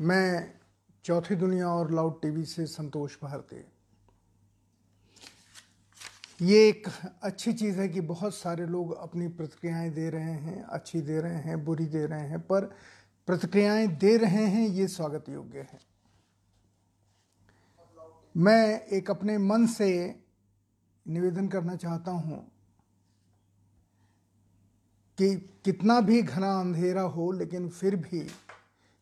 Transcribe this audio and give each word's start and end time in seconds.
मैं 0.00 0.54
चौथी 1.04 1.34
दुनिया 1.34 1.68
और 1.68 1.90
लाउड 1.90 2.20
टीवी 2.22 2.44
से 2.44 2.66
संतोष 2.66 3.16
भारती। 3.22 3.56
ये 6.40 6.68
एक 6.68 6.88
अच्छी 7.22 7.52
चीज़ 7.52 7.80
है 7.80 7.88
कि 7.88 8.00
बहुत 8.00 8.34
सारे 8.34 8.66
लोग 8.66 8.96
अपनी 8.96 9.28
प्रतिक्रियाएँ 9.28 9.90
दे 9.90 10.08
रहे 10.10 10.32
हैं, 10.32 10.62
अच्छी 10.62 11.00
दे 11.00 11.20
रहे 11.20 11.34
हैं, 11.34 11.64
बुरी 11.64 11.86
दे 11.86 12.06
रहे 12.06 12.28
हैं, 12.28 12.40
पर 12.40 12.64
प्रतिक्रियाएँ 13.26 13.86
दे 13.88 14.16
रहे 14.16 14.46
हैं, 14.46 14.68
ये 14.68 14.88
स्वागत 14.88 15.28
योग्य 15.28 15.58
है। 15.58 15.80
मैं 18.36 18.86
एक 18.86 19.10
अपने 19.10 19.38
मन 19.38 19.66
से 19.66 19.90
निवेदन 21.06 21.48
करना 21.48 21.76
चाहता 21.76 22.10
हूँ 22.10 22.52
कि 25.18 25.34
कितना 25.64 26.00
भी 26.00 26.22
घना 26.22 26.60
अंधेरा 26.60 27.02
हो, 27.02 27.32
लेकिन 27.32 27.68
फिर 27.68 27.96
भी 27.96 28.26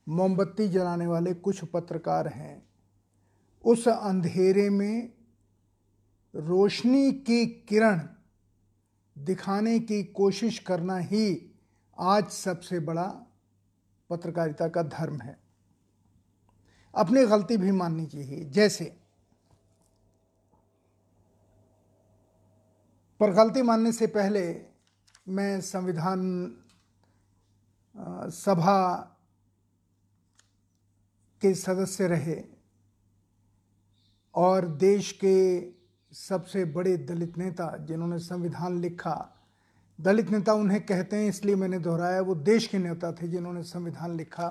मोमबत्ती 0.08 0.68
जलाने 0.68 1.06
वाले 1.06 1.34
कुछ 1.34 1.64
पत्रकार 1.64 2.28
हैं। 2.28 2.68
उस 3.64 3.88
अंधेरे 3.88 4.70
में 4.70 5.12
रोशनी 6.34 7.12
की 7.12 7.46
किरण 7.46 8.00
दिखाने 9.18 9.80
की 9.80 10.04
कोशिश 10.04 10.58
करना 10.58 10.96
ही 10.96 11.52
आज 11.98 12.28
सबसे 12.28 12.80
बड़ा 12.80 13.26
पत्रकारिता 14.10 14.68
का 14.68 14.82
धर्म 14.82 15.20
है। 15.20 15.38
अपनी 16.94 17.26
गलती 17.26 17.56
भी 17.56 17.70
माननी 17.70 18.06
चाहिए। 18.06 18.44
जैसे 18.44 18.96
पर 23.20 23.30
गलती 23.30 23.62
मानने 23.62 23.92
से 23.92 24.06
पहले 24.06 24.66
मैं 25.28 25.60
संविधान 25.60 26.20
सभा 28.30 29.14
के 31.42 31.54
सदस्य 31.54 32.06
रहे 32.08 32.42
और 34.34 34.66
देश 34.78 35.10
के 35.24 35.60
सबसे 36.12 36.64
बड़े 36.66 36.96
दलित 36.98 37.38
नेता 37.38 37.76
जिन्होंने 37.78 38.18
संविधान 38.18 38.80
लिखा, 38.80 39.34
दलित 39.98 40.30
नेता 40.30 40.52
उन्हें 40.54 40.80
कहते 40.86 41.16
हैं, 41.16 41.28
इसलिए 41.28 41.54
मैंने 41.56 41.78
दोहराया, 41.78 42.20
वो 42.20 42.34
देश 42.34 42.66
के 42.66 42.78
नेता 42.78 43.12
थे 43.12 43.28
जिन्होंने 43.28 43.62
संविधान 43.62 44.16
लिखा 44.16 44.50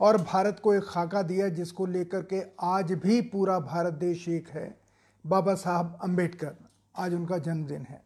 और 0.00 0.16
भारत 0.22 0.60
को 0.64 0.74
एक 0.74 0.84
खाका 0.84 1.22
दिया 1.22 1.48
जिसको 1.50 1.86
लेकर 1.86 2.22
के 2.22 2.42
आज 2.62 2.92
भी 2.94 3.20
पूरा 3.22 3.58
भारत 3.60 3.92
देश 3.94 4.28
एक 4.28 4.48
है। 4.48 4.78
बाबा 5.24 5.54
साहब 5.54 5.98
अंबेडकर, 6.02 6.54
आज 6.96 7.14
उनका 7.14 7.38
जन्मदिन 7.38 7.82
है। 7.82 8.02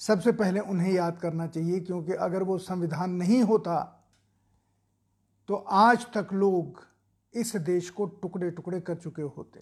सबसे 0.00 0.32
पहले 0.32 0.60
उन्हें 0.62 0.92
याद 0.92 1.18
करना 1.18 1.46
चाहिए, 1.46 1.80
क्योंकि 1.80 2.12
अगर 2.14 2.42
वो 2.42 2.58
संविधान 2.60 3.10
नहीं 3.12 3.42
होता 3.42 3.80
तो 5.48 5.54
आज 5.54 6.06
तक 6.14 6.28
लोग 6.32 6.82
इस 7.34 7.56
देश 7.56 7.90
को 7.90 8.06
टुकड़े 8.06 8.50
टुकड़े 8.50 8.80
कर 8.80 8.94
चुके 8.94 9.22
होते 9.22 9.60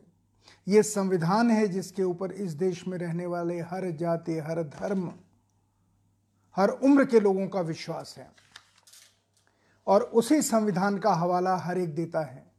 ये 0.69 0.83
संविधान 0.83 1.51
है 1.51 1.69
जिसके 1.69 2.03
ऊपर 2.03 2.33
इस 2.33 2.53
देश 2.53 2.89
में 2.89 2.99
रहने 2.99 3.27
वाले 3.27 3.61
हर 3.61 3.91
जाति, 3.91 4.39
हर 4.39 4.63
धर्म, 4.63 5.13
हर 6.57 6.69
उम्र 6.69 7.05
के 7.05 7.21
लोगों 7.21 7.49
का 7.49 7.61
विश्वास 7.61 8.15
है। 8.19 8.29
और 9.87 10.03
उसी 10.03 10.43
संविधान 10.43 10.99
का 10.99 11.13
हवाला 11.15 11.57
हर 11.57 11.79
एक 11.79 11.95
देता 11.95 12.21
है। 12.21 12.53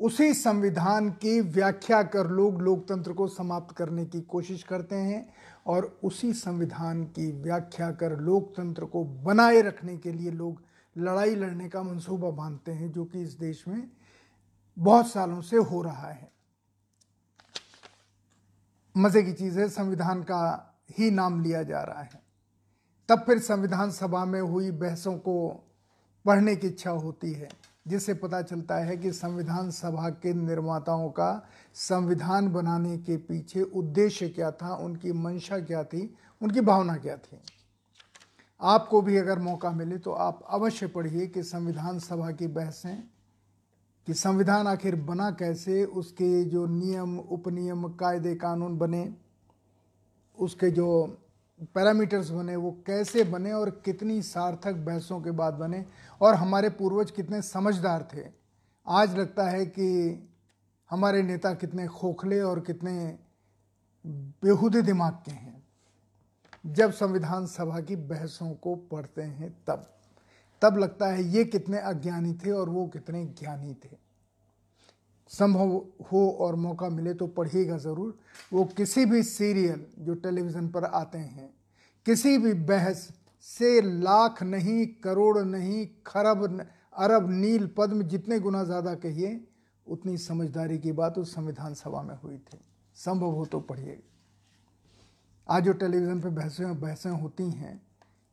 उसी 0.00 0.34
संविधान 0.34 1.10
की 1.10 1.40
व्याख्या 1.40 2.02
कर 2.02 2.26
लोग 2.26 2.62
लोकतंत्र 2.62 3.12
को 3.12 3.28
समाप्त 3.28 3.76
करने 3.76 4.04
की 4.04 4.20
कोशिश 4.20 4.62
करते 4.62 4.96
हैं 4.96 5.34
और 5.66 5.98
उसी 6.04 6.32
संविधान 6.32 7.04
की 7.04 7.30
व्याख्या 7.32 7.90
कर 7.90 8.18
लोकतंत्र 8.18 8.84
को 8.84 9.04
बनाए 9.04 9.60
रखने 9.62 9.96
के 9.96 10.12
लिए 10.12 10.30
लोग 10.30 10.62
लड़ाई 10.96 11.34
लड़ने 11.34 11.68
का 11.68 11.82
मंसूबा 11.82 12.30
बांधते 12.30 12.72
हैं, 12.72 12.92
जो 12.92 13.04
कि 13.04 13.22
इस 13.22 13.32
देश 13.32 13.64
में 13.68 13.90
बहुत 14.76 15.08
सालों 15.08 15.40
से 15.40 15.56
हो 15.56 15.82
रहा 15.82 16.08
है। 16.08 16.30
मज़े 18.96 19.22
की 19.22 19.32
चीज़ 19.32 19.58
है, 19.60 19.68
संविधान 19.68 20.22
का 20.22 20.74
ही 20.98 21.10
नाम 21.10 21.42
लिया 21.42 21.62
जा 21.62 21.82
रहा 21.82 22.02
है। 22.02 22.22
तब 23.08 23.18
फिर 23.18 23.38
संविधान 23.38 23.90
सभा 23.90 24.24
में 24.24 24.40
हुई 24.40 24.70
बहसों 24.70 25.16
को 25.18 25.64
पढ़ने 26.24 26.56
की 26.56 26.66
इच्छा 26.66 26.90
होती 26.90 27.32
है, 27.32 27.48
जिससे 27.88 28.14
पता 28.14 28.42
चलता 28.42 28.76
है 28.76 28.96
कि 28.96 29.12
संविधान 29.12 29.70
सभा 29.70 30.08
के 30.10 30.34
निर्माताओं 30.34 31.10
का 31.10 31.48
संविधान 31.74 32.52
बनाने 32.52 32.98
के 32.98 33.16
पीछे 33.16 33.62
उद्देश्य 33.62 34.28
क्या 34.28 34.50
था, 34.50 34.74
उनकी 34.74 35.12
मंशा 35.12 35.58
क्या 35.58 35.84
थी, 35.84 36.14
उनकी 36.42 36.60
भावना 36.60 36.96
क्या 36.96 37.16
थी। 37.16 37.40
आपको 38.60 39.02
भी 39.02 39.16
अगर 39.16 39.38
मौका 39.38 39.70
मिले 39.70 39.98
तो 39.98 40.12
आप 40.12 40.44
अवश्य 40.50 40.86
पढ़िए 40.86 41.26
कि 41.26 41.42
संविधान 41.42 41.98
सभा 41.98 42.30
की 42.30 42.46
बहसें 42.46 43.11
कि 44.06 44.14
संविधान 44.14 44.66
आखिर 44.66 44.96
बना 44.96 45.30
कैसे, 45.30 45.84
उसके 45.84 46.44
जो 46.44 46.66
नियम, 46.66 47.18
उपनियम, 47.18 47.88
कायदे, 47.88 48.34
कानून 48.34 48.78
बने, 48.78 49.14
उसके 50.38 50.70
जो 50.70 51.18
पैरामीटर्स 51.74 52.30
बने, 52.30 52.56
वो 52.56 52.82
कैसे 52.86 53.24
बने 53.24 53.52
और 53.52 53.70
कितनी 53.70 54.22
सार्थक 54.22 54.72
बहसों 54.72 55.20
के 55.20 55.30
बाद 55.30 55.54
बने, 55.54 55.86
और 56.20 56.34
हमारे 56.34 56.68
पूर्वज 56.70 57.10
कितने 57.10 57.42
समझदार 57.42 58.08
थे। 58.14 58.24
आज 58.88 59.18
लगता 59.18 59.48
है 59.48 59.66
कि 59.66 60.18
हमारे 60.90 61.22
नेता 61.22 61.54
कितने 61.54 61.86
खोखले 61.86 62.40
और 62.40 62.60
कितने 62.60 63.18
बेहूदे 64.06 64.82
दिमाग 64.82 65.12
के 65.12 65.30
हैं। 65.30 65.62
जब 66.66 66.92
संविधान 66.92 67.46
सभा 67.46 67.80
की 67.80 67.96
बहसों 67.96 68.54
को 68.54 68.74
पढ़ते 68.74 69.22
हैं, 69.22 69.64
तब। 69.66 70.01
तब 70.62 70.78
लगता 70.78 71.06
है 71.06 71.22
ये 71.26 71.44
कितने 71.46 71.78
अज्ञानी 71.80 72.32
थे 72.36 72.50
और 72.52 72.68
वो 72.68 72.86
कितने 72.88 73.24
ज्ञानी 73.38 73.74
थे। 73.74 73.96
संभव 75.30 75.70
हो 76.04 76.28
और 76.40 76.54
मौका 76.56 76.88
मिले 76.90 77.14
तो 77.14 77.26
पढ़िएगा 77.28 77.76
ज़रूर। 77.78 78.18
वो 78.52 78.64
किसी 78.76 79.04
भी 79.06 79.22
सीरियल 79.22 79.84
जो 79.98 80.14
टेलीविज़न 80.16 80.68
पर 80.68 80.84
आते 80.84 81.18
हैं, 81.18 81.48
किसी 82.06 82.36
भी 82.38 82.52
बहस 82.54 83.08
से 83.46 83.80
लाख 83.80 84.42
नहीं, 84.42 84.86
करोड़ 85.04 85.38
नहीं, 85.38 85.86
खरब 86.06 86.66
अरब, 86.94 87.30
नील, 87.30 87.66
पद्म, 87.68 88.02
जितने 88.04 88.38
गुना 88.40 88.62
ज़्यादा 88.64 88.94
कहिए, 88.96 89.40
उतनी 89.86 90.16
समझदारी 90.18 90.78
की 90.78 90.92
बात 90.92 91.18
उस 91.18 91.34
संविधान 91.34 91.74
सभा 91.74 92.02
में 92.02 92.14
हुई 92.14 92.36
थी। 92.38 92.58
संभव 92.96 93.30
हो 93.30 93.44
तो 93.46 93.60
पढ़िए। 93.60 94.02
आज 95.48 95.64
जो 95.64 95.72
टेलीविज़न 95.74 96.20
पर 96.20 96.28
बहसें 96.30 96.80
बहसें 96.80 97.10
होती 97.10 97.50
हैं 97.50 97.80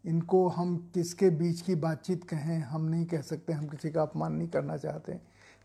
इनको 0.05 0.47
हम 0.47 0.91
किसके 0.93 1.29
बीच 1.29 1.61
की 1.61 1.75
बातचीत 1.75 2.23
कहें, 2.23 2.59
हम 2.59 2.85
नहीं 2.85 3.05
कह 3.05 3.21
सकते, 3.21 3.53
हम 3.53 3.67
किसी 3.67 3.91
का 3.91 4.01
अपमान 4.01 4.33
नहीं 4.33 4.47
करना 4.47 4.77
चाहते। 4.77 5.13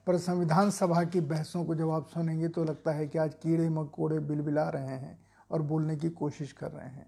पर 0.07 0.19
संविधान 0.19 0.71
सभा 0.71 1.05
की 1.05 1.21
बहसों 1.21 1.65
को 1.65 1.75
जब 1.75 1.91
आप 1.91 2.09
सुनेंगे 2.09 2.49
तो 2.49 2.65
लगता 2.65 2.93
है 2.93 3.07
कि 3.07 3.19
आज 3.19 3.35
कीड़े 3.35 3.69
मकोड़े 3.69 4.19
बिलबिला 4.19 4.69
रहे 4.69 4.97
हैं 4.97 5.19
और 5.51 5.63
बोलने 5.63 5.97
की 5.97 6.11
कोशिश 6.11 6.53
कर 6.53 6.71
रहे 6.71 6.89
हैं। 6.89 7.07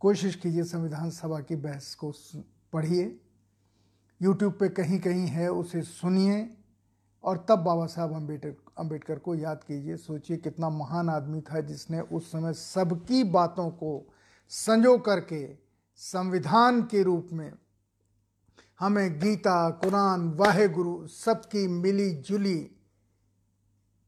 कोशिश 0.00 0.36
कीजिए 0.36 0.62
संविधान 0.62 1.10
सभा 1.10 1.40
की 1.40 1.56
बहस 1.56 1.94
को 1.94 2.12
पढ़िए। 2.72 3.20
यूट्यूब 4.22 4.52
पे 4.52 4.68
कहीं 4.68 5.00
कहीं 5.00 5.26
है, 5.26 5.48
उसे 5.48 5.82
सुनिए 5.82 6.56
और 7.24 7.46
तब 7.48 7.58
बाबा 7.58 7.86
साहब 7.86 8.12
अंबेडकर 8.12 8.54
अंबेडकर 8.78 9.18
को 9.18 9.34
याद 9.34 9.64
कीजिए। 9.64 9.96
सोचिए 9.96 10.36
कितना 10.36 10.68
महान 10.68 11.08
आदमी 11.08 11.40
था 11.40 11.60
जिसने 11.60 12.00
उस 12.00 12.32
समय 12.32 12.52
सबकी 12.52 13.24
बातों 13.24 13.70
को 13.70 14.12
संजो 14.48 14.98
करके 14.98 15.61
संविधान 16.04 16.82
के 16.82 17.02
रूप 17.02 17.28
में 17.32 17.52
हमें 18.80 19.20
गीता, 19.20 19.70
कुरान 19.70 20.30
वाहे 20.30 20.68
गुरु 20.68 21.06
सबकी 21.06 21.68
मिली 21.68 22.14
जुली 22.14 22.70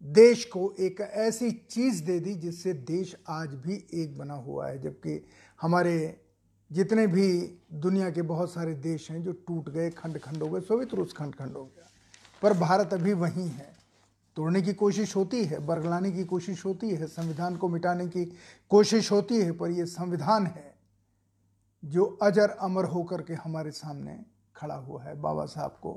देश 0.03 0.45
को 0.45 0.75
एक 0.81 1.01
ऐसी 1.01 1.51
चीज़ 1.51 2.05
दे 2.05 2.21
दी 2.21 2.35
जिससे 2.35 2.73
देश 2.73 3.17
आज 3.29 3.49
भी 3.49 3.87
एक 3.95 4.19
बना 4.19 4.35
हुआ 4.35 4.69
है। 4.69 4.83
जबकि 4.83 5.25
हमारे 5.61 6.21
जितने 6.73 7.07
भी 7.07 7.59
दुनिया 7.73 8.11
के 8.11 8.23
बहुत 8.23 8.53
सारे 8.53 8.75
देश 8.75 9.11
हैं 9.11 9.23
जो 9.23 9.33
टूट 9.33 9.69
गए 9.69 9.91
खंड 9.91 10.19
खंड 10.19 10.43
हो 10.43 10.51
गए, 10.51 10.61
सोवियत 10.61 10.95
रूस 10.95 11.13
खंड 11.13 11.35
खंड 11.35 11.53
हो 11.53 11.65
गया, 11.65 11.91
पर 12.43 12.59
भारत 12.59 12.95
अभी 12.95 13.13
वहीं 13.13 13.49
है। 13.49 13.77
तोड़ने 14.37 14.63
की 14.63 14.73
कोशिश 14.73 15.17
होती 15.17 15.45
है, 15.45 15.67
बरगलाने 15.67 16.13
की 16.13 16.25
कोशिश 16.25 16.65
होती 16.65 16.91
है, 16.91 17.07
संविधान 17.07 17.57
को 17.57 17.69
मिटाने 17.69 18.07
की 18.07 18.25
कोशिश 18.69 19.13
होती 19.13 19.37
है, 19.37 19.53
पर 19.53 19.71
यह 19.71 19.85
संविधान 19.85 20.47
है। 20.47 20.74
जो 21.85 22.05
अजर 22.23 22.51
अमर 22.51 22.85
होकर 22.85 23.23
के 23.23 23.35
हमारे 23.35 23.71
सामने 23.71 24.25
खड़ा 24.57 24.75
हुआ 24.75 25.03
है, 25.03 25.21
बाबा 25.21 25.45
साहब 25.47 25.79
को 25.83 25.93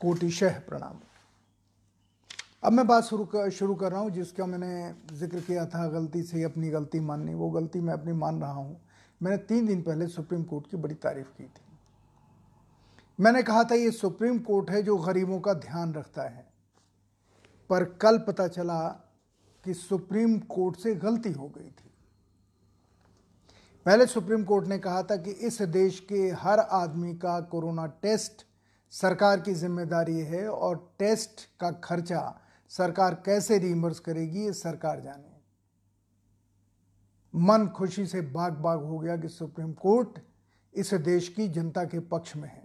कोटिशह 0.00 0.58
प्रणाम। 0.58 1.00
अब 2.64 2.72
मैं 2.72 2.86
बात 2.86 3.04
शुरू 3.04 3.24
कर 3.24 3.50
शुरू 3.50 3.74
कर 3.74 3.92
रहा 3.92 4.00
हूँ, 4.00 4.10
जिसका 4.10 4.46
मैंने 4.46 4.94
ज़िक्र 5.16 5.40
किया 5.40 5.66
था, 5.66 5.88
गलती 5.88 6.22
से 6.22 6.42
अपनी 6.42 6.70
गलती 6.70 7.00
माननी, 7.00 7.34
वो 7.34 7.50
गलती 7.50 7.80
मैं 7.80 7.94
अपनी 7.94 8.12
मान 8.12 8.40
रहा 8.40 8.52
हूँ। 8.52 8.80
मैंने 9.22 9.36
तीन 9.36 9.66
दिन 9.66 9.82
पहले 9.82 10.06
सुप्रीम 10.06 10.42
कोर्ट 10.42 10.70
की 10.70 10.76
बड़ी 10.76 10.94
तारीफ़ 10.94 11.28
की 11.28 11.44
थी। 11.44 11.78
मैंने 13.20 13.42
कहा 13.42 13.64
था, 13.64 13.74
ये 13.74 13.90
सुप्रीम 13.90 14.38
कोर्ट 14.38 14.70
है 14.70 14.82
जो 14.82 14.96
गरीबों 14.96 15.40
का 15.40 15.54
ध्यान 15.54 15.94
रखता 15.94 16.22
है। 16.22 16.46
पर 17.70 17.84
कल 17.84 18.18
पता 18.18 18.48
चला 18.48 18.88
कि 19.64 19.74
सुप्रीम 19.74 20.38
कोर्ट 20.38 20.76
से 20.76 20.94
गलती 20.94 21.32
हो 21.32 21.48
गई 21.48 21.70
थी। 21.70 21.93
पहले 23.86 24.06
सुप्रीम 24.06 24.44
कोर्ट 24.44 24.68
ने 24.68 24.78
कहा 24.78 25.02
था 25.02 25.16
कि 25.16 25.30
इस 25.46 25.60
देश 25.62 25.98
के 26.08 26.28
हर 26.34 26.58
आदमी 26.58 27.12
का 27.14 27.38
कोरोना 27.40 27.86
टेस्ट 28.02 28.44
सरकार 28.92 29.40
की 29.40 29.52
ज़िम्मेदारी 29.54 30.18
है 30.20 30.48
और 30.48 30.76
टेस्ट 30.98 31.40
का 31.60 31.70
खर्चा 31.84 32.20
सरकार 32.70 33.14
कैसे 33.26 33.58
रिमर्स 33.58 33.98
करेगी, 33.98 34.44
ये 34.44 34.52
सरकार 34.52 35.00
जाने। 35.00 35.32
मन 37.34 37.66
खुशी 37.76 38.06
से 38.06 38.20
बाग 38.20 38.52
बाग 38.58 38.82
हो 38.82 38.98
गया 38.98 39.16
कि 39.16 39.28
सुप्रीम 39.28 39.72
कोर्ट 39.74 40.18
इस 40.74 40.94
देश 40.94 41.28
की 41.28 41.48
जनता 41.48 41.84
के 41.84 42.00
पक्ष 42.00 42.36
में 42.36 42.48
है। 42.48 42.62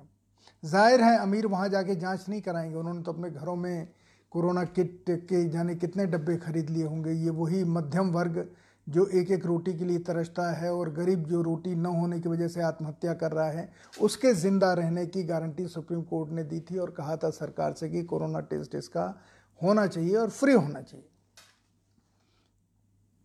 ज़ाहिर 0.64 1.02
है, 1.02 1.18
अमीर 1.18 1.48
वहाँ 1.48 1.70
जाके 1.70 1.96
जाँच 1.96 2.26
नहीं 2.30 2.42
कराएँगे। 2.42 2.76
उन्होंने 2.76 3.02
तो 3.02 3.12
अपने 3.14 3.30
घरों 3.30 3.56
में 3.56 3.88
कोरोना 4.32 4.64
किट 4.64 5.04
के, 5.10 5.50
जाने 5.50 5.76
कितने 5.76 6.06
डब्बे 6.06 6.38
खरीद 6.38 6.70
लिए 6.70 6.86
होंगे, 6.86 7.12
ये 7.12 7.30
वही 7.32 7.64
मध्यम 7.66 8.12
वर्ग 8.12 8.46
जो 8.90 9.06
एक 9.10 9.32
एक 9.32 9.46
रोटी 9.46 9.74
के 9.74 9.86
लिए 9.86 10.00
तरसता 10.00 10.50
है 10.52 10.72
और 10.74 10.90
गरीब 10.94 11.26
जो 11.26 11.42
रोटी 11.42 11.76
न 11.76 11.86
होने 11.86 12.20
की 12.20 12.30
वजह 12.30 12.48
से 12.48 12.62
आत्महत्या 12.62 13.14
कर 13.14 13.32
रहा 13.32 13.50
है, 13.50 13.70
उसके 14.02 14.34
ज़िंदा 14.36 14.74
रहने 14.74 15.06
की 15.06 15.24
गारंटी 15.24 15.68
सुप्रीम 15.68 16.02
कोर्ट 16.04 16.32
ने 16.32 16.44
दी 16.44 16.60
थी 16.62 16.78
और 16.78 16.92
कहा 16.92 17.18
था 17.18 17.30
सरकार 17.32 17.74
से 17.74 17.90
कि 17.90 18.04
कोरोना 18.04 18.40
टेस्ट 18.42 18.76
इसका 18.76 19.04
होना 19.62 19.86
चाहिए 19.88 20.16
और 20.16 20.30
फ्री 20.30 20.54
होना 20.54 20.82
चाहिए। 20.82 21.08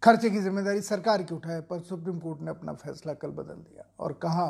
खर्चे 0.02 0.30
की 0.30 0.38
ज़िम्मेदारी 0.38 0.80
सरकार 0.82 1.22
की 1.22 1.34
उठाए 1.34 1.60
पर 1.60 1.80
सुप्रीम 1.80 2.18
कोर्ट 2.18 2.40
ने 2.40 2.50
अपना 2.50 2.72
फैसला 2.74 3.12
कल 3.14 3.28
बदल 3.30 3.54
दिया 3.54 3.88
और 4.00 4.12
कहा 4.12 4.46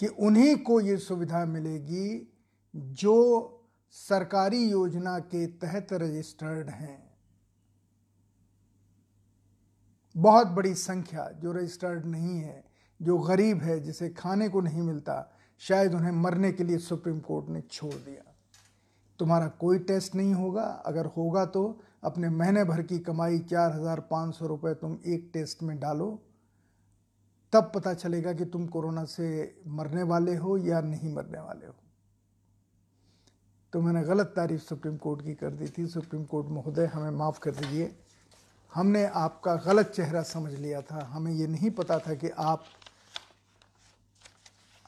कि 0.00 0.06
उन्हीं 0.06 0.56
को 0.56 0.80
ये 0.80 0.96
सुविधा 0.96 1.44
मिलेगी 1.46 2.32
जो 2.74 3.16
सरकारी 3.94 4.64
योजना 4.64 5.18
के 5.18 5.46
तहत 5.46 5.92
रजिस्टर्ड 5.92 6.68
हैं। 6.70 7.09
बहुत 10.20 10.46
बड़ी 10.46 10.74
संख्या 10.74 11.28
जो 11.42 11.52
रजिस्टर्ड 11.52 12.04
नहीं 12.06 12.38
है, 12.38 12.64
जो 13.00 13.18
गरीब 13.18 13.62
है, 13.62 13.78
जिसे 13.80 14.08
खाने 14.08 14.48
को 14.48 14.60
नहीं 14.60 14.82
मिलता, 14.82 15.36
शायद 15.60 15.94
उन्हें 15.94 16.12
मरने 16.12 16.52
के 16.52 16.64
लिए 16.64 16.78
सुप्रीम 16.78 17.20
कोर्ट 17.20 17.48
ने 17.48 17.60
छोड़ 17.62 17.94
दिया। 17.94 18.22
तुम्हारा 19.18 19.46
कोई 19.60 19.78
टेस्ट 19.78 20.14
नहीं 20.14 20.34
होगा। 20.34 20.62
अगर 20.86 21.06
होगा 21.06 21.44
तो 21.46 21.80
अपने 22.04 22.28
महीने 22.30 22.64
भर 22.64 22.82
की 22.82 22.98
कमाई 22.98 23.38
चार 23.40 23.72
हज़ार 23.72 24.00
पाँच 24.00 24.34
सौ 24.34 24.46
रुपये 24.46 24.74
तुम 24.74 24.98
एक 25.06 25.30
टेस्ट 25.32 25.62
में 25.62 25.78
डालो। 25.80 26.08
तब 27.52 27.70
पता 27.74 27.92
चलेगा 27.94 28.32
कि 28.32 28.44
तुम 28.44 28.66
कोरोना 28.66 29.04
से 29.04 29.26
मरने 29.68 30.02
वाले 30.02 30.36
हो 30.36 30.56
या 30.58 30.80
नहीं 30.80 31.14
मरने 31.14 31.40
वाले 31.40 31.66
हो। 31.66 31.74
तो 33.72 33.80
मैंने 33.80 34.02
गलत 34.02 34.32
तारीफ़ 34.36 34.62
सुप्रीम 34.62 34.96
कोर्ट 34.96 35.22
की 35.22 35.34
कर 35.34 35.50
दी 35.50 35.68
थी। 35.68 35.86
सुप्रीम 35.86 36.24
कोर्ट 36.24 36.48
महोदय, 36.48 36.86
हमें 36.86 37.10
माफ़ 37.10 37.40
कर 37.40 37.50
दीजिए। 37.50 37.86
हमने 38.74 39.04
आपका 39.06 39.54
गलत 39.56 39.86
चेहरा 39.86 40.22
समझ 40.22 40.52
लिया 40.52 40.80
था। 40.82 41.04
हमें 41.04 41.32
ये 41.32 41.46
नहीं 41.46 41.70
पता 41.70 41.98
था 41.98 42.14
कि 42.14 42.28
आप 42.28 42.64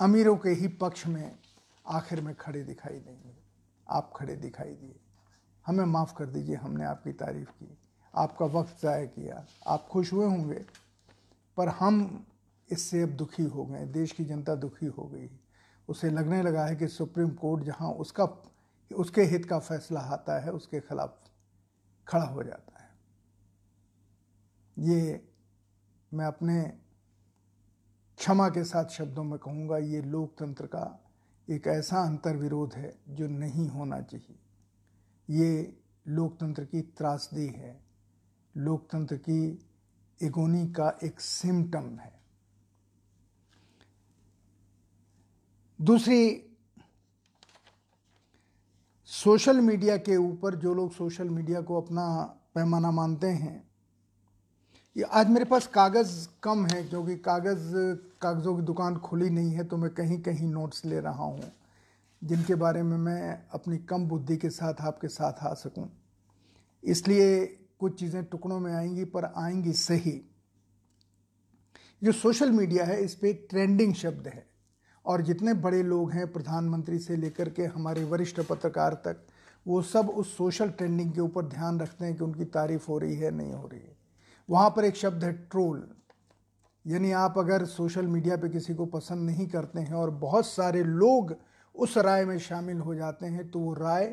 अमीरों 0.00 0.36
के 0.36 0.50
ही 0.50 0.68
पक्ष 0.68 1.06
में 1.06 1.32
आखिर 1.86 2.20
में 2.20 2.34
खड़े 2.34 2.62
दिखाई 2.62 2.98
देंगे। 2.98 3.34
आप 3.88 4.12
खड़े 4.16 4.36
दिखाई 4.36 4.72
दिए। 4.72 4.94
हमें 5.66 5.84
माफ़ 5.84 6.14
कर 6.14 6.26
दीजिए, 6.26 6.56
हमने 6.56 6.84
आपकी 6.84 7.12
तारीफ़ 7.12 7.50
की। 7.50 7.78
आपका 8.14 8.46
वक्त 8.46 8.80
ज़ाय 8.82 9.06
किया। 9.06 9.44
आप 9.66 9.88
खुश 9.88 10.12
हुए 10.12 10.26
होंगे, 10.26 10.64
पर 11.56 11.68
हम 11.68 12.26
इससे 12.68 13.02
अब 13.02 13.08
दुखी 13.08 13.42
हो 13.42 13.64
गए। 13.64 13.84
देश 13.86 14.12
की 14.12 14.24
जनता 14.24 14.54
दुखी 14.54 14.86
हो 14.86 15.04
गई। 15.04 15.30
उसे 15.88 16.10
लगने 16.10 16.42
लगा 16.42 16.64
है 16.64 16.76
कि 16.76 16.88
सुप्रीम 16.88 17.30
कोर्ट 17.30 17.64
जहाँ 17.64 17.90
उसका, 17.90 18.24
उसके 18.90 19.22
हित 19.22 19.44
का 19.44 19.58
फैसला 19.58 20.00
आता 20.00 20.38
है, 20.38 20.52
उसके 20.52 20.80
खिलाफ 20.80 21.18
खड़ा 22.06 22.24
हो 22.24 22.42
जाता 22.42 22.81
है। 22.81 22.81
ये 24.78 25.28
मैं 26.14 26.24
अपने 26.24 26.62
क्षमा 28.18 28.48
के 28.48 28.64
साथ 28.64 28.84
शब्दों 28.84 29.24
में 29.24 29.38
कहूँगा, 29.38 29.78
ये 29.78 30.02
लोकतंत्र 30.02 30.66
का 30.66 31.04
एक 31.50 31.66
ऐसा 31.66 32.02
अंतर्विरोध 32.06 32.74
है 32.74 32.98
जो 33.08 33.28
नहीं 33.28 33.68
होना 33.68 34.00
चाहिए। 34.00 34.38
ये 35.30 35.80
लोकतंत्र 36.08 36.64
की 36.64 36.80
त्रासदी 36.80 37.46
है। 37.46 37.80
लोकतंत्र 38.56 39.16
की 39.16 39.68
एगोनी 40.22 40.66
का 40.68 40.98
एक 41.04 41.20
सिम्टम 41.20 41.98
है। 41.98 42.20
दूसरी, 45.80 46.50
सोशल 49.04 49.60
मीडिया 49.60 49.96
के 49.96 50.16
ऊपर 50.16 50.54
जो 50.54 50.74
लोग 50.74 50.92
सोशल 50.92 51.30
मीडिया 51.30 51.60
को 51.60 51.80
अपना 51.80 52.22
पैमाना 52.54 52.90
मानते 52.90 53.26
हैं 53.26 53.71
ये 54.96 55.02
आज 55.10 55.28
मेरे 55.30 55.44
पास 55.44 55.66
कागज़ 55.66 56.10
कम 56.42 56.64
है, 56.66 56.82
क्योंकि 56.84 57.14
कागज़, 57.18 57.72
कागज़ों 58.22 58.54
की 58.56 58.62
दुकान 58.62 58.96
खुली 58.96 59.28
नहीं 59.30 59.50
है 59.50 59.64
तो 59.64 59.76
मैं 59.76 59.90
कहीं 59.90 60.20
कहीं 60.22 60.48
नोट्स 60.48 60.84
ले 60.84 60.98
रहा 61.00 61.24
हूँ, 61.24 61.52
जिनके 62.22 62.54
बारे 62.54 62.82
में 62.82 62.96
मैं 62.96 63.46
अपनी 63.54 63.78
कम 63.84 64.04
बुद्धि 64.08 64.36
के 64.36 64.50
साथ 64.50 64.80
आपके 64.80 65.08
साथ 65.08 65.42
आ 65.42 65.52
सकूँ। 65.54 65.88
इसलिए 66.82 67.44
कुछ 67.80 67.98
चीज़ें 68.00 68.24
टुकड़ों 68.24 68.58
में 68.58 68.72
आएँगी, 68.72 69.04
पर 69.04 69.24
आएँगी 69.36 69.72
सही। 69.74 70.20
जो 72.02 72.12
सोशल 72.12 72.50
मीडिया 72.50 72.84
है, 72.84 73.00
इस 73.00 73.14
पर 73.14 73.32
ट्रेंडिंग 73.50 73.94
शब्द 73.94 74.28
है, 74.28 74.46
और 75.04 75.22
जितने 75.22 75.54
बड़े 75.56 75.82
लोग 75.82 76.12
हैं 76.12 76.30
प्रधानमंत्री 76.32 76.98
से 76.98 77.16
लेकर 77.16 77.48
के 77.48 77.66
हमारे 77.68 78.04
वरिष्ठ 78.04 78.40
पत्रकार 78.42 78.94
तक, 79.06 79.24
वो 79.66 79.82
सब 79.84 80.10
उस 80.10 80.36
सोशल 80.36 80.70
ट्रेंडिंग 80.70 81.12
के 81.12 81.20
ऊपर 81.20 81.48
ध्यान 81.48 81.80
रखते 81.80 82.04
हैं 82.04 82.14
कि 82.14 82.24
उनकी 82.24 82.44
तारीफ़ 82.52 82.86
हो 82.88 82.98
रही 82.98 83.16
है 83.16 83.30
नहीं 83.30 83.52
हो 83.52 83.66
रही 83.66 83.80
है। 83.80 84.00
वहाँ 84.52 84.70
पर 84.70 84.84
एक 84.84 84.96
शब्द 84.96 85.24
है 85.24 85.32
ट्रोल। 85.32 85.88
यानी 86.86 87.12
आप 87.12 87.38
अगर 87.38 87.64
सोशल 87.64 88.06
मीडिया 88.06 88.36
पे 88.36 88.48
किसी 88.48 88.74
को 88.74 88.86
पसंद 88.86 89.30
नहीं 89.30 89.46
करते 89.46 89.80
हैं 89.80 89.94
और 89.94 90.10
बहुत 90.10 90.46
सारे 90.46 90.82
लोग 90.84 91.34
उस 91.74 91.96
राय 91.98 92.24
में 92.24 92.38
शामिल 92.38 92.78
हो 92.78 92.94
जाते 92.94 93.26
हैं 93.26 93.50
तो 93.50 93.58
वो 93.58 93.72
राय 93.74 94.06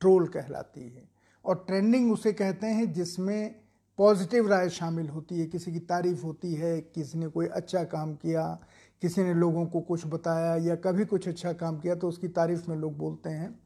ट्रोल 0.00 0.26
कहलाती 0.26 0.88
है। 0.88 1.08
और 1.44 1.64
ट्रेंडिंग 1.66 2.12
उसे 2.12 2.32
कहते 2.32 2.66
हैं 2.66 2.92
जिसमें 2.92 3.54
पॉजिटिव 3.98 4.48
राय 4.48 4.68
शामिल 4.68 5.08
होती 5.08 5.40
है। 5.40 5.46
किसी 5.46 5.72
की 5.72 5.78
तारीफ़ 5.78 6.22
होती 6.22 6.54
है, 6.54 6.80
किसी 6.80 7.18
ने 7.18 7.28
कोई 7.28 7.46
अच्छा 7.46 7.84
काम 7.84 8.14
किया, 8.14 8.60
किसी 9.02 9.22
ने 9.22 9.34
लोगों 9.34 9.66
को 9.66 9.80
कुछ 9.80 10.06
बताया 10.06 10.56
या 10.56 10.76
कभी 10.76 11.04
कुछ 11.04 11.28
अच्छा 11.28 11.52
काम 11.52 11.78
किया 11.78 11.94
तो 11.94 12.08
उसकी 12.08 12.28
तारीफ़ 12.28 12.70
में 12.70 12.76
लोग 12.76 12.96
बोलते 12.98 13.30
हैं। 13.30 13.58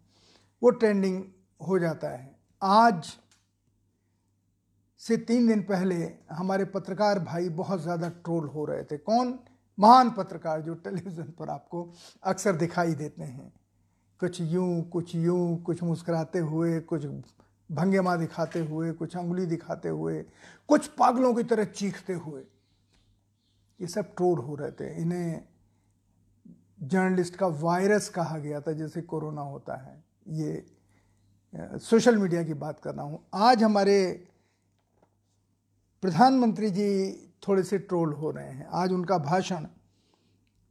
वो 0.62 0.70
ट्रेंडिंग 0.70 1.23
हो 1.69 1.78
जाता 1.78 2.08
है। 2.08 2.37
आज 2.62 3.12
से 5.06 5.16
तीन 5.18 5.46
दिन 5.48 5.62
पहले 5.62 5.96
हमारे 6.32 6.64
पत्रकार 6.66 7.18
भाई 7.20 7.48
बहुत 7.58 7.82
ज़्यादा 7.82 8.08
ट्रोल 8.08 8.46
हो 8.48 8.64
रहे 8.64 8.82
थे। 8.84 8.96
कौन? 8.98 9.38
महान 9.78 10.10
पत्रकार 10.10 10.60
जो 10.60 10.74
टेलीविज़न 10.76 11.30
पर 11.38 11.48
आपको 11.50 11.82
अक्सर 12.22 12.56
दिखाई 12.56 12.94
देते 12.94 13.22
हैं। 13.22 13.52
कुछ 14.20 14.40
यूँ 14.42 14.82
कुछ 14.90 15.14
यूँ, 15.14 15.62
कुछ 15.62 15.82
मुस्कुराते 15.82 16.38
हुए, 16.38 16.78
कुछ 16.80 17.06
भंगिमा 17.70 18.16
दिखाते 18.16 18.60
हुए, 18.60 18.92
कुछ 18.92 19.16
अंगुली 19.16 19.46
दिखाते 19.46 19.88
हुए, 19.88 20.22
कुछ 20.68 20.86
पागलों 20.88 21.34
की 21.34 21.42
तरह 21.42 21.64
चीखते 21.64 22.12
हुए 22.12 22.42
ये 23.80 23.86
सब 23.86 24.14
ट्रोल 24.16 24.38
हो 24.38 24.54
रहे 24.54 24.70
थे। 24.70 24.94
इन्हें 25.02 25.42
जर्नलिस्ट 26.82 27.36
का 27.36 27.46
वायरस 27.46 28.08
कहा 28.08 28.38
गया 28.38 28.60
था 28.60 28.72
जैसे 28.72 29.02
कोरोना 29.02 29.42
होता 29.42 29.76
है। 29.76 30.02
ये 30.30 31.78
सोशल 31.80 32.16
मीडिया 32.16 32.42
की 32.42 32.54
बात 32.54 32.80
कर 32.80 32.94
रहा 32.94 33.04
हूँ। 33.04 33.20
आज 33.34 33.62
हमारे 33.62 33.98
प्रधानमंत्री 36.06 36.70
जी 36.70 37.12
थोड़े 37.48 37.62
से 37.62 37.78
ट्रोल 37.78 38.12
हो 38.12 38.30
रहे 38.30 38.50
हैं। 38.50 38.66
आज 38.72 38.92
उनका 38.92 39.16
भाषण। 39.18 39.66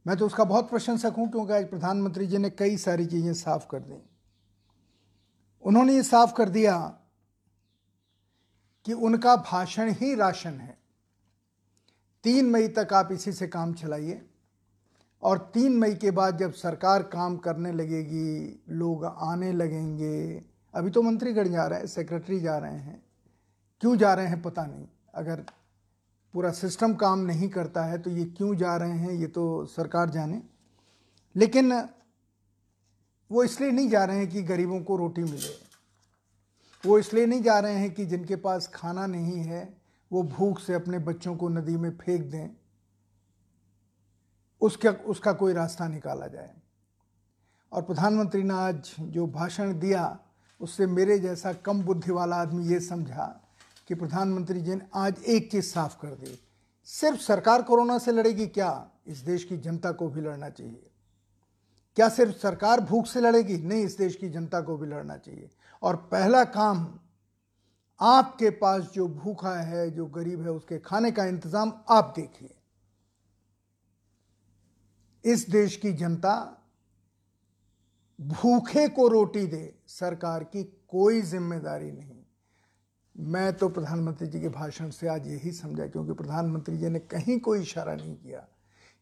मैं 0.06 0.16
तो 0.16 0.26
उसका 0.26 0.44
बहुत 0.44 0.70
प्रशंसक 0.70 1.14
हूँ, 1.18 1.30
क्योंकि 1.30 1.52
आज 1.52 1.68
प्रधानमंत्री 1.70 2.26
जी 2.26 2.38
ने 2.38 2.50
कई 2.50 2.76
सारी 2.76 3.06
चीज़ें 3.06 3.34
साफ़ 3.34 3.66
कर 3.70 3.80
दी। 3.80 3.98
उन्होंने 5.64 5.94
ये 5.94 6.02
साफ़ 6.02 6.32
कर 6.34 6.48
दिया 6.48 6.78
कि 8.86 8.92
उनका 8.92 9.36
भाषण 9.36 9.92
ही 9.92 10.14
राशन 10.14 10.60
है। 10.60 10.78
तीन 12.24 12.50
मई 12.50 12.68
तक 12.68 12.92
आप 12.92 13.12
इसी 13.12 13.32
से 13.32 13.46
काम 13.46 13.74
चलाइए, 13.74 14.26
और 15.22 15.50
तीन 15.54 15.72
मई 15.72 15.94
के 15.94 16.10
बाद 16.10 16.38
जब 16.38 16.52
सरकार 16.52 17.02
काम 17.02 17.36
करने 17.36 17.72
लगेगी, 17.72 18.64
लोग 18.68 19.04
आने 19.04 19.52
लगेंगे। 19.52 20.44
अभी 20.74 20.90
तो 20.90 21.02
मंत्रीगढ़ 21.02 21.48
जा 21.48 21.66
रहे 21.66 21.78
हैं 21.78 21.86
सेक्रेटरी 21.86 22.40
जा 22.40 22.58
रहे 22.58 22.78
हैं। 22.78 23.02
क्यों 23.80 23.96
जा 23.96 24.14
रहे 24.14 24.26
हैं, 24.26 24.42
पता 24.42 24.66
नहीं। 24.66 24.86
अगर 25.16 25.44
पूरा 26.34 26.50
सिस्टम 26.52 26.94
काम 26.94 27.18
नहीं 27.18 27.48
करता 27.48 27.84
है 27.84 27.98
तो 27.98 28.10
ये 28.10 28.24
क्यों 28.26 28.54
जा 28.56 28.76
रहे 28.76 28.98
हैं, 28.98 29.12
ये 29.12 29.26
तो 29.26 29.64
सरकार 29.66 30.10
जाने। 30.10 30.42
लेकिन 31.36 31.72
वो 33.30 33.44
इसलिए 33.44 33.70
नहीं 33.70 33.88
जा 33.88 34.04
रहे 34.04 34.18
हैं 34.18 34.28
कि 34.28 34.42
गरीबों 34.42 34.80
को 34.80 34.96
रोटी 34.96 35.22
मिले। 35.22 35.54
वो 36.84 36.98
इसलिए 36.98 37.26
नहीं 37.26 37.42
जा 37.42 37.58
रहे 37.58 37.74
हैं 37.74 37.90
कि 37.94 38.04
जिनके 38.06 38.36
पास 38.36 38.66
खाना 38.74 39.06
नहीं 39.06 39.38
है, 39.38 39.76
वो 40.10 40.22
भूख 40.22 40.60
से 40.60 40.74
अपने 40.74 40.98
बच्चों 40.98 41.36
को 41.36 41.48
नदी 41.48 41.76
में 41.76 41.90
फेंक 41.96 42.30
दें, 42.30 42.48
उसका 44.62 44.90
उसका 45.06 45.32
कोई 45.32 45.52
रास्ता 45.52 45.88
निकाला 45.88 46.26
जाए। 46.26 46.54
और 47.72 47.82
प्रधानमंत्री 47.82 48.42
ने 48.42 48.54
आज 48.54 48.94
जो 49.00 49.26
भाषण 49.26 49.78
दिया, 49.78 50.18
उससे 50.60 50.86
मेरे 50.86 51.18
जैसा 51.18 51.52
कम 51.52 51.82
बुद्धि 51.82 52.12
वाला 52.12 52.36
आदमी 52.36 52.66
ये 52.66 52.80
समझा 52.80 53.45
कि 53.86 53.94
प्रधानमंत्री 53.94 54.60
जी 54.60 54.74
ने 54.74 54.86
आज 54.94 55.22
एक 55.24 55.50
चीज़ 55.50 55.64
साफ़ 55.64 55.96
कर 55.96 56.08
दी। 56.08 56.38
सिर्फ़ 56.84 57.20
सरकार 57.20 57.62
कोरोना 57.62 57.98
से 57.98 58.12
लड़ेगी 58.12 58.46
क्या? 58.46 58.90
इस 59.06 59.18
देश 59.18 59.44
की 59.44 59.56
जनता 59.56 59.92
को 59.92 60.08
भी 60.08 60.20
लड़ना 60.20 60.48
चाहिए। 60.50 60.90
क्या 61.96 62.08
सिर्फ़ 62.08 62.36
सरकार 62.36 62.80
भूख 62.80 63.06
से 63.06 63.20
लड़ेगी? 63.20 63.58
नहीं, 63.58 63.84
इस 63.84 63.96
देश 63.96 64.16
की 64.16 64.28
जनता 64.28 64.60
को 64.60 64.76
भी 64.76 64.86
लड़ना 64.86 65.16
चाहिए। 65.16 65.50
और 65.82 65.96
पहला 65.96 66.44
काम, 66.44 66.98
आपके 68.00 68.50
पास 68.50 68.82
जो 68.82 69.08
भूखा 69.08 69.54
है, 69.56 69.90
जो 69.90 70.06
गरीब 70.06 70.42
है, 70.42 70.50
उसके 70.50 70.78
खाने 70.78 71.12
का 71.12 71.24
इंतज़ाम 71.24 71.72
आप 71.88 72.12
देखिए। 72.16 72.54
इस 75.24 75.50
देश 75.50 75.76
की 75.76 75.92
जनता 75.92 76.62
भूखे 78.20 78.88
को 78.88 79.08
रोटी 79.08 79.46
दे, 79.46 79.74
सरकार 79.86 80.44
की 80.44 80.64
कोई 80.88 81.20
ज़िम्मेदारी 81.20 81.92
नहीं। 81.92 82.15
मैं 83.20 83.52
तो 83.52 83.68
प्रधानमंत्री 83.68 84.28
जी 84.28 84.40
के 84.40 84.48
भाषण 84.48 84.90
से 84.90 85.08
आज 85.08 85.26
यही 85.26 85.52
समझा 85.52 85.86
क्योंकि 85.86 86.12
प्रधानमंत्री 86.12 86.76
जी 86.76 86.88
ने 86.88 86.98
कहीं 86.98 87.40
कोई 87.40 87.60
इशारा 87.60 87.94
नहीं 87.94 88.16
किया 88.16 88.38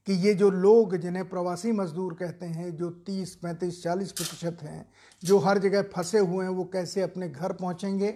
कि 0.06 0.12
ये 0.12 0.34
जो 0.34 0.50
लोग 0.50 0.96
जिन्हें 0.96 1.28
प्रवासी 1.28 1.72
मजदूर 1.72 2.14
कहते 2.14 2.46
हैं 2.46 2.76
जो 2.76 2.90
30, 2.90 3.34
35, 3.34 3.82
40 3.82 4.12
प्रतिशत 4.12 4.58
हैं 4.62 4.90
जो 5.24 5.38
हर 5.38 5.58
जगह 5.58 5.82
फंसे 5.82 6.18
हुए 6.18 6.44
हैं 6.44 6.52
वो 6.52 6.64
कैसे 6.64 7.02
अपने 7.02 7.28
घर 7.28 7.52
पहुँचेंगे? 7.52 8.12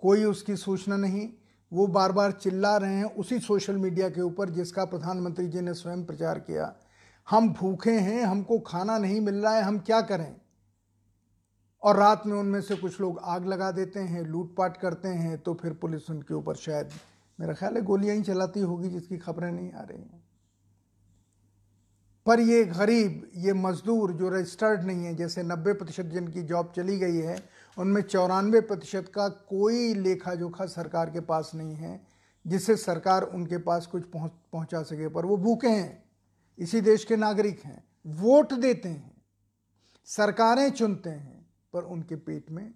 कोई 0.00 0.24
उसकी 0.24 0.56
सूचना 0.56 0.96
नहीं। 0.96 1.28
वो 1.72 1.86
बार 1.86 2.12
बार 2.12 2.32
चिल्ला 2.32 2.76
रहे 2.76 2.94
हैं 2.94 3.04
उसी 3.04 3.38
सोशल 3.38 3.76
मीडिया 3.76 4.08
के 4.08 4.20
ऊपर 4.20 4.50
जिसका 4.50 4.84
प्रधानमंत्री 4.84 5.48
जी 5.48 5.60
ने 5.60 5.74
स्वयं 5.74 6.04
प्रचार 6.04 6.38
किया। 6.38 6.74
हम 7.30 7.52
भूखे 7.52 7.98
हैं 7.98 8.22
हमको 8.22 8.58
खाना 8.58 8.98
नहीं 8.98 9.20
मिल 9.20 9.34
रहा 9.34 9.54
है 9.54 9.62
हम 9.62 9.78
क्या 9.78 10.00
करें? 10.00 10.36
और 11.82 11.96
रात 11.96 12.26
में 12.26 12.36
उनमें 12.38 12.60
से 12.60 12.76
कुछ 12.76 13.00
लोग 13.00 13.18
आग 13.18 13.46
लगा 13.46 13.70
देते 13.70 14.00
हैं, 14.00 14.22
लूटपाट 14.22 14.76
करते 14.76 15.08
हैं 15.08 15.38
तो 15.38 15.54
फिर 15.54 15.72
पुलिस 15.72 16.10
उनके 16.10 16.34
ऊपर 16.34 16.56
शायद, 16.56 16.90
मेरा 17.38 17.54
ख्याल 17.54 17.76
है 17.76 17.82
गोलियाँ 17.82 18.16
ही 18.16 18.22
चलाती 18.22 18.60
होगी 18.60 18.88
जिसकी 18.88 19.18
खबरें 19.18 19.50
नहीं 19.52 19.72
आ 19.72 19.82
रही 19.82 20.02
हैं। 20.02 20.22
पर 22.26 22.40
ये 22.40 22.64
गरीब, 22.64 23.30
ये 23.36 23.52
मजदूर 23.52 24.12
जो 24.12 24.28
रजिस्टर्ड 24.28 24.82
नहीं 24.82 25.04
है, 25.04 25.14
जैसे 25.14 25.42
90 25.42 25.72
प्रतिशत 25.74 26.04
जिनकी 26.04 26.42
जॉब 26.42 26.72
चली 26.76 26.98
गई 26.98 27.16
है, 27.16 27.36
उनमें 27.78 28.02
चौरानवे 28.02 28.60
प्रतिशत 28.60 29.10
का 29.14 29.28
कोई 29.28 29.94
लेखा 29.94 30.34
जोखा 30.34 30.66
सरकार 30.66 31.10
के 31.10 31.20
पास 31.20 31.50
नहीं 31.54 31.74
है, 31.74 32.00
जिससे 32.46 32.76
सरकार 32.76 33.22
उनके 33.22 33.58
पास 33.58 33.86
कुछ 33.86 34.04
पहुँच, 34.04 34.30
पहुँचा 34.52 34.82
सके। 34.82 35.08
पर 35.08 35.26
वो 35.26 35.36
भूखे 35.36 35.68
हैं, 35.68 36.02
इसी 36.58 36.80
देश 36.80 37.04
के 37.04 37.16
नागरिक 37.16 37.60
हैं, 37.64 37.84
वोट 38.06 38.52
देते 38.52 38.88
हैं, 38.88 39.22
सरकारें 40.04 40.70
चुनते 40.70 41.10
हैं 41.10 41.41
पर 41.74 41.82
उनके 41.84 42.16
पेट 42.18 42.50
में 42.50 42.72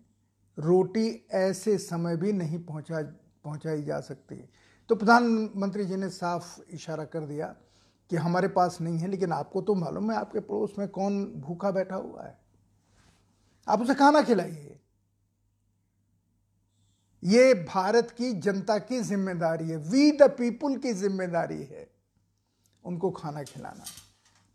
रोटी 0.58 1.08
ऐसे 1.34 1.76
समय 1.78 2.16
भी 2.16 2.32
नहीं 2.32 2.58
पहुँचा, 2.58 3.00
पहुंचाई 3.44 3.82
जा 3.82 4.00
सकती 4.00 4.36
तो 4.90 4.94
प्रधानमंत्री 4.94 5.84
जी 5.84 5.96
ने 5.96 6.08
साफ़ 6.10 6.60
इशारा 6.70 7.04
कर 7.04 7.26
दिया 7.26 7.46
कि 8.10 8.16
हमारे 8.16 8.48
पास 8.48 8.80
नहीं 8.80 8.98
है, 8.98 9.08
लेकिन 9.08 9.32
आपको 9.32 9.60
तो 9.62 9.74
मालूम 9.74 10.10
है 10.10 10.16
आपके 10.16 10.40
पड़ोस 10.40 10.74
में 10.78 10.88
कौन 10.88 11.24
भूखा 11.36 11.70
बैठा 11.70 11.96
हुआ 11.96 12.22
है। 12.22 12.38
आप 13.66 13.80
उसे 13.80 13.94
खाना 13.94 14.22
खिलाइए। 14.22 14.78
ये 17.22 17.54
भारत 17.54 18.10
की 18.10 18.32
जनता 18.40 18.78
की 18.80 19.00
ज़िम्मेदारी 19.02 19.68
है 19.68 19.76
वी 19.90 20.10
द 20.12 20.30
पीपुल 20.38 20.76
की 20.76 20.92
ज़िम्मेदारी 20.94 21.62
है 21.62 21.88
उनको 22.84 23.10
खाना 23.10 23.42
खिलाना। 23.42 23.84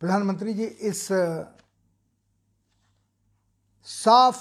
प्रधानमंत्री 0.01 0.53
जी, 0.53 0.63
इस 0.63 1.07
साफ़ 3.88 4.39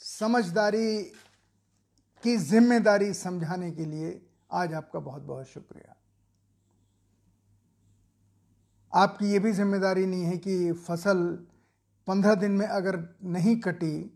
समझदारी 0.00 1.02
की 2.24 2.36
ज़िम्मेदारी 2.36 3.12
समझाने 3.14 3.70
के 3.72 3.84
लिए 3.84 4.20
आज 4.52 4.74
आपका 4.74 5.00
बहुत 5.00 5.22
बहुत 5.22 5.48
शुक्रिया। 5.48 5.94
आपकी 8.92 9.32
ये 9.32 9.38
भी 9.38 9.52
ज़िम्मेदारी 9.52 10.06
नहीं 10.06 10.24
है 10.24 10.36
कि 10.38 10.72
फ़सल 10.86 11.24
पंद्रह 12.08 12.34
दिन 12.34 12.52
में 12.52 12.66
अगर 12.66 12.98
नहीं 13.24 13.56
कटी, 13.60 14.10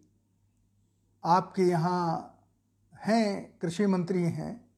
आपके 1.24 1.62
यहाँ 1.62 2.34
हैं 2.94 3.58
कृषि 3.62 3.86
मंत्री 3.86 4.22
हैं, 4.22 4.68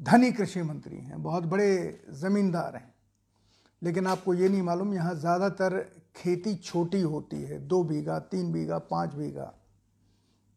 धनी 0.00 0.30
कृषि 0.32 0.62
मंत्री 0.62 0.96
हैं, 0.96 1.22
बहुत 1.22 1.44
बड़े 1.44 2.04
ज़मींदार 2.12 2.76
हैं। 2.76 2.91
लेकिन 3.82 4.06
आपको 4.06 4.34
ये 4.34 4.48
नहीं 4.48 4.62
मालूम, 4.62 4.94
यहाँ 4.94 5.14
ज़्यादातर 5.14 5.78
खेती 6.16 6.54
छोटी 6.56 7.00
होती 7.02 7.42
है, 7.42 7.58
दो 7.60 7.82
बीघा, 7.84 8.18
तीन 8.18 8.52
बीघा, 8.52 8.78
पाँच 8.80 9.14
बीघा। 9.14 9.52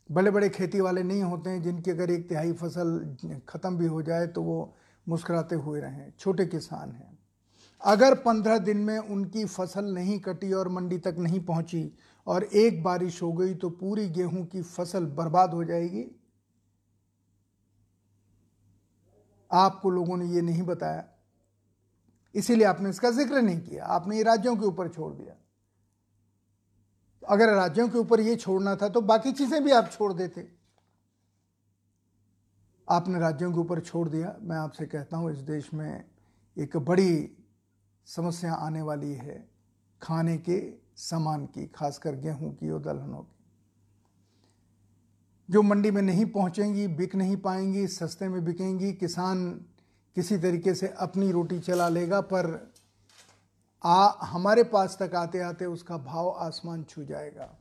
बड़े 0.09 0.31
बड़े 0.31 0.49
खेती 0.49 0.81
वाले 0.81 1.03
नहीं 1.03 1.21
होते 1.23 1.49
हैं, 1.49 1.61
जिनकी 1.61 1.91
अगर 1.91 2.11
एक 2.11 2.27
तिहाई 2.29 2.51
फ़सल 2.53 3.39
ख़त्म 3.49 3.77
भी 3.77 3.85
हो 3.85 4.01
जाए 4.01 4.27
तो 4.27 4.41
वो 4.43 4.73
मुस्कुराते 5.07 5.55
हुए 5.55 5.79
रहें, 5.81 6.11
छोटे 6.19 6.45
किसान 6.45 6.91
हैं। 6.91 7.17
अगर 7.81 8.13
पंद्रह 8.15 8.57
दिन 8.59 8.77
में 8.77 8.97
उनकी 8.97 9.45
फ़सल 9.45 9.85
नहीं 9.93 10.19
कटी 10.19 10.51
और 10.53 10.67
मंडी 10.69 10.97
तक 10.97 11.15
नहीं 11.19 11.39
पहुँची 11.45 11.91
और 12.27 12.43
एक 12.43 12.81
बारिश 12.83 13.21
हो 13.21 13.31
गई 13.33 13.53
तो 13.53 13.69
पूरी 13.71 14.07
गेहूँ 14.09 14.45
की 14.45 14.61
फ़सल 14.61 15.05
बर्बाद 15.17 15.53
हो 15.53 15.63
जाएगी? 15.63 16.05
आपको 19.51 19.89
लोगों 19.89 20.17
ने 20.17 20.25
ये 20.27 20.41
नहीं 20.41 20.63
बताया। 20.63 21.03
इसीलिए 22.35 22.65
आपने 22.65 22.89
इसका 22.89 23.09
ज़िक्र 23.11 23.41
नहीं 23.41 23.59
किया। 23.59 23.85
आपने 23.87 24.17
ये 24.17 24.23
राज्यों 24.23 24.55
के 24.55 24.65
ऊपर 24.65 24.87
छोड़ 24.89 25.13
दिया। 25.13 25.35
अगर 27.23 27.53
राज्यों 27.53 27.87
के 27.89 27.97
ऊपर 27.97 28.19
ये 28.21 28.35
छोड़ना 28.35 28.75
था 28.75 28.89
तो 28.89 29.01
बाकी 29.03 29.31
चीज़ें 29.31 29.63
भी 29.63 29.71
आप 29.71 29.89
छोड़ 29.91 30.11
देते। 30.13 30.47
आपने 32.87 33.19
राज्यों 33.19 33.51
के 33.53 33.59
ऊपर 33.59 33.79
छोड़ 33.81 34.07
दिया। 34.09 34.35
मैं 34.41 34.57
आपसे 34.57 34.85
कहता 34.85 35.17
हूँ, 35.17 35.31
इस 35.31 35.37
देश 35.39 35.73
में 35.73 36.03
एक 36.57 36.77
बड़ी 36.79 37.37
समस्या 38.07 38.53
आने 38.55 38.81
वाली 38.81 39.13
है, 39.13 39.47
खाने 40.01 40.37
के 40.39 40.59
सामान 40.97 41.45
की, 41.45 41.65
खासकर 41.67 42.15
गेहूँ 42.15 42.53
की 42.55 42.69
और 42.69 42.81
दलहनों 42.81 43.19
की। 43.19 43.33
जो 45.49 45.61
मंडी 45.61 45.91
में 45.91 46.01
नहीं 46.01 46.25
पहुंचेंगी, 46.25 46.87
बिक 46.89 47.15
नहीं 47.15 47.37
पाएँगी, 47.37 47.87
सस्ते 47.87 48.27
में 48.27 48.43
बिकेंगी, 48.45 48.91
किसान 48.93 49.65
किसी 50.15 50.37
तरीके 50.37 50.73
से 50.73 50.87
अपनी 50.87 51.31
रोटी 51.31 51.59
चला 51.59 51.89
लेगा, 51.89 52.21
पर 52.21 52.73
आ, 53.83 54.11
हमारे 54.21 54.63
पास 54.63 54.97
तक 55.01 55.15
आते 55.15 55.39
आते 55.39 55.65
उसका 55.65 55.97
भाव 55.97 56.29
आसमान 56.29 56.83
छू 56.83 57.03
जाएगा। 57.05 57.57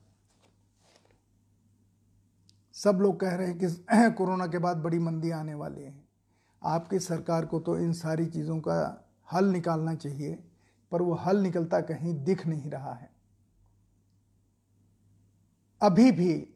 सब 2.72 2.98
लोग 3.00 3.20
कह 3.20 3.34
रहे 3.34 3.46
हैं 3.46 3.58
कि 3.58 3.66
कोरोना 3.92 4.46
के 4.46 4.58
बाद 4.58 4.76
बड़ी 4.76 4.98
मंदी 4.98 5.30
आने 5.30 5.54
वाली 5.54 5.82
है। 5.82 6.04
आपकी 6.62 6.98
सरकार 6.98 7.46
को 7.46 7.60
तो 7.60 7.78
इन 7.78 7.92
सारी 7.92 8.26
चीज़ों 8.26 8.60
का 8.60 9.04
हल 9.32 9.44
निकालना 9.44 9.94
चाहिए, 9.94 10.44
पर 10.92 11.02
वो 11.02 11.14
हल 11.14 11.36
निकलता 11.36 11.80
कहीं 11.80 12.24
दिख 12.24 12.46
नहीं 12.46 12.70
रहा 12.70 12.94
है। 12.94 13.10
अभी 15.82 16.12
भी 16.12 16.48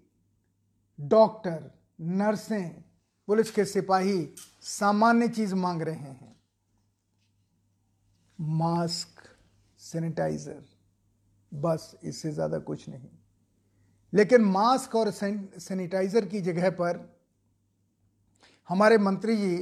डॉक्टर, 1.01 1.71
नर्सें 2.01 2.85
पुलिस 3.29 3.51
के 3.51 3.65
सिपाही 3.65 4.35
सामान्य 4.63 5.29
चीज़ 5.29 5.55
मांग 5.55 5.83
रहे 5.83 5.95
हैं। 5.95 6.37
मास्क, 8.41 9.23
सैनिटाइजर, 9.79 10.65
बस, 11.53 11.97
इससे 12.05 12.33
ज़्यादा 12.33 12.59
कुछ 12.59 12.89
नहीं। 12.89 13.11
लेकिन 14.13 14.43
मास्क 14.43 14.95
और 14.95 15.11
सैनिटाइजर 15.11 16.27
की 16.27 16.41
जगह 16.41 16.71
पर 16.71 17.19
हमारे 18.69 18.99
मंत्री 18.99 19.37
जी 19.37 19.57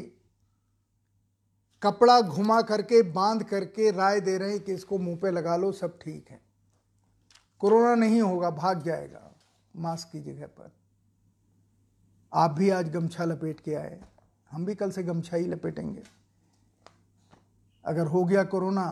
कपड़ा 1.82 2.20
घुमा 2.20 2.62
करके, 2.62 3.02
बाँध 3.02 3.42
करके 3.44 3.90
राय 3.90 4.20
दे 4.20 4.38
रहे 4.38 4.50
हैं 4.50 4.60
कि 4.60 4.72
इसको 4.72 4.98
मुँह 4.98 5.16
पे 5.16 5.30
लगा 5.30 5.56
लो, 5.56 5.72
सब 5.72 5.98
ठीक 5.98 6.30
है। 6.30 6.40
कोरोना 7.60 7.94
नहीं 7.94 8.22
होगा, 8.22 8.50
भाग 8.50 8.82
जाएगा 8.82 9.34
मास्क 9.76 10.12
की 10.12 10.20
जगह 10.20 10.46
पर। 10.46 10.72
आप 12.36 12.50
भी 12.50 12.68
आज 12.70 12.88
गमछा 12.92 13.24
लपेट 13.24 13.60
के 13.60 13.74
आए। 13.74 13.98
हम 14.50 14.64
भी 14.66 14.74
कल 14.74 14.90
से 14.90 15.02
गमछा 15.02 15.36
ही 15.36 15.46
लपेटेंगे। 15.46 16.02
अगर 17.84 18.06
हो 18.06 18.24
गया 18.24 18.42
कोरोना 18.44 18.86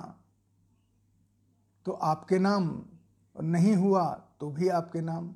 तो 1.86 1.92
आपके 1.92 2.38
नाम 2.38 2.68
और 3.36 3.42
नहीं 3.42 3.74
हुआ 3.76 4.04
तो 4.40 4.50
भी 4.50 4.68
आपके 4.68 5.00
नाम, 5.00 5.28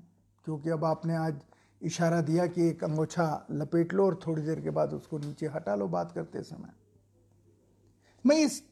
क्योंकि 0.47 0.71
अब 0.71 0.85
आपने 0.85 1.17
आज 1.17 1.41
इशारा 1.83 2.21
दिया 2.21 2.47
कि 2.47 2.69
एक 2.69 2.85
अंगोछा 2.85 3.47
लपेट 3.50 3.93
लो 3.95 4.07
और 4.07 4.19
थोड़ी 4.27 4.43
देर 4.43 4.61
के 4.61 4.71
बाद 4.71 4.93
उसको 4.93 5.19
नीचे 5.19 5.47
हटा 5.47 5.75
लो 5.75 5.88
बात 5.88 6.12
करते 6.12 6.43
समय। 6.43 6.73
मैं 8.25 8.37
इस 8.37 8.62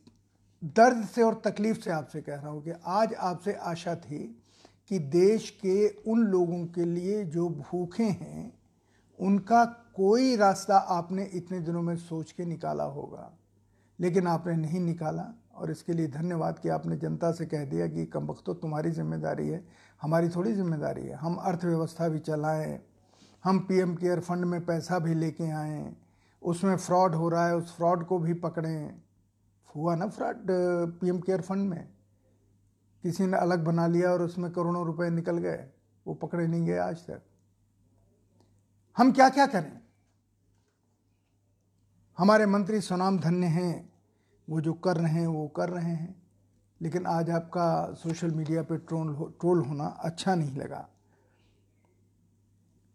दर्द 0.62 1.07
से 1.07 1.23
और 1.23 1.40
तकलीफ़ 1.45 1.81
से 1.81 1.90
आपसे 1.90 2.21
कह 2.21 2.35
रहा 2.35 2.49
हूँ 2.49 2.62
कि 2.62 2.73
आज 2.85 3.14
आपसे 3.14 3.52
आशा 3.52 3.95
थी 3.97 4.25
कि 4.90 4.99
देश 4.99 5.50
के 5.64 5.88
उन 6.11 6.26
लोगों 6.26 6.66
के 6.66 6.85
लिए 6.85 7.25
जो 7.25 7.49
भूखे 7.50 8.05
हैं 8.05 8.52
उनका 9.18 9.64
कोई 9.96 10.37
रास्ता 10.37 10.76
आपने 10.76 11.25
इतने 11.35 11.61
दिनों 11.61 11.82
में 11.82 11.96
सोच 11.99 12.32
के 12.32 12.44
निकाला 12.44 12.85
होगा। 12.85 13.32
लेकिन 13.99 14.26
आपने 14.26 14.56
नहीं 14.56 14.80
निकाला, 14.80 15.23
और 15.54 15.70
इसके 15.70 15.92
लिए 15.92 16.08
धन्यवाद 16.08 16.58
कि 16.58 16.68
आपने 16.68 16.96
जनता 16.96 17.30
से 17.32 17.46
कह 17.46 17.64
दिया 17.64 17.87
कि 17.87 18.04
कम 18.06 18.26
वक्त 18.26 18.42
तो 18.46 18.54
तुम्हारी 18.54 18.90
ज़िम्मेदारी 18.90 19.49
है, 19.49 19.64
हमारी 20.00 20.28
थोड़ी 20.28 20.52
ज़िम्मेदारी 20.52 21.06
है। 21.06 21.14
हम 21.16 21.37
अर्थव्यवस्था 21.37 22.08
भी 22.08 22.18
चलाएँ, 22.20 22.78
हम 23.44 23.58
पीएम 23.58 23.94
केयर 23.94 24.20
फंड 24.20 24.44
में 24.44 24.64
पैसा 24.66 24.99
भी 24.99 25.14
लेके 25.14 25.50
आएँ, 25.52 25.96
उसमें 26.42 26.76
फ्रॉड 26.76 27.14
हो 27.14 27.28
रहा 27.28 27.46
है, 27.46 27.56
उस 27.56 27.76
फ्रॉड 27.76 28.04
को 28.06 28.18
भी 28.18 28.35
पकड़ें। 28.37 29.00
हुआ 29.68 29.94
ना 29.94 30.06
फ्रॉड 30.08 30.46
पीएम 31.00 31.20
केयर 31.20 31.40
फंड 31.40 31.68
में? 31.68 31.88
किसी 33.04 33.26
ने 33.26 33.37
अलग 33.37 33.64
बना 33.64 33.87
लिया 33.87 34.11
और 34.11 34.23
उसमें 34.23 34.50
करोड़ों 34.52 34.85
रुपए 34.87 35.08
निकल 35.11 35.38
गए, 35.38 35.64
वो 36.06 36.14
पकड़े 36.16 36.46
नहीं 36.46 36.66
गए 36.66 36.78
आज 36.80 37.06
तक। 37.06 37.23
हम 38.97 39.12
क्या 39.12 39.29
क्या 39.29 39.47
करें? 39.47 39.81
हमारे 42.19 42.47
मंत्री 42.47 42.81
सुनाम 42.81 43.19
धन्य 43.19 43.47
हैं 43.47 43.93
वो 44.50 44.61
जो 44.61 44.73
कर 44.73 44.97
रहे 44.97 45.21
हैं 45.21 45.26
वो 45.26 45.49
कर 45.49 45.69
रहे 45.69 45.91
हैं। 45.91 46.23
लेकिन 46.81 47.07
आज 47.07 47.31
आपका 47.31 47.95
सोशल 47.95 48.31
मीडिया 48.31 48.62
पे 48.62 48.76
ट्रोल 48.76 49.09
हो, 49.09 49.25
ट्रोल 49.25 49.62
होना 49.62 49.87
अच्छा 49.87 50.35
नहीं 50.35 50.57
लगा। 50.57 50.88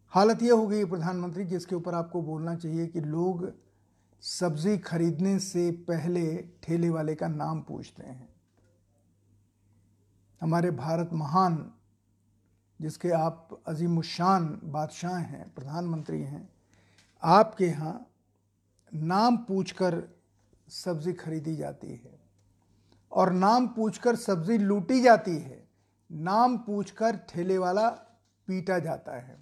हालत 0.09 0.41
यह 0.41 0.53
हो 0.53 0.67
गई 0.67 0.85
प्रधानमंत्री 0.85 1.45
जिसके 1.45 1.75
ऊपर 1.75 1.93
आपको 1.93 2.21
बोलना 2.21 2.55
चाहिए 2.55 2.87
कि 2.87 3.01
लोग 3.01 3.53
सब्ज़ी 4.21 4.77
खरीदने 4.77 5.39
से 5.39 5.71
पहले 5.71 6.37
ठेले 6.63 6.89
वाले 6.89 7.15
का 7.15 7.27
नाम 7.27 7.61
पूछते 7.61 8.03
हैं। 8.03 8.29
हमारे 10.41 10.71
भारत 10.71 11.09
महान 11.13 11.73
जिसके 12.81 13.09
आप 13.11 13.61
अजीम 13.67 14.01
शान 14.03 14.45
बादशाह 14.65 15.17
हैं, 15.17 15.53
प्रधानमंत्री 15.55 16.21
हैं, 16.21 16.49
आपके 17.23 17.65
यहाँ 17.65 18.07
नाम 18.91 19.37
पूछकर 19.39 20.01
सब्ज़ी 20.67 21.13
खरीदी 21.13 21.55
जाती 21.55 21.87
है 21.87 22.19
और 23.11 23.31
नाम 23.33 23.67
पूछकर 23.67 24.15
सब्ज़ी 24.17 24.57
लूटी 24.57 25.01
जाती 25.01 25.37
है। 25.37 25.59
नाम 26.09 26.57
पूछकर 26.57 27.17
ठेले 27.29 27.57
वाला 27.57 27.87
पीटा 28.47 28.79
जाता 28.79 29.17
है। 29.17 29.37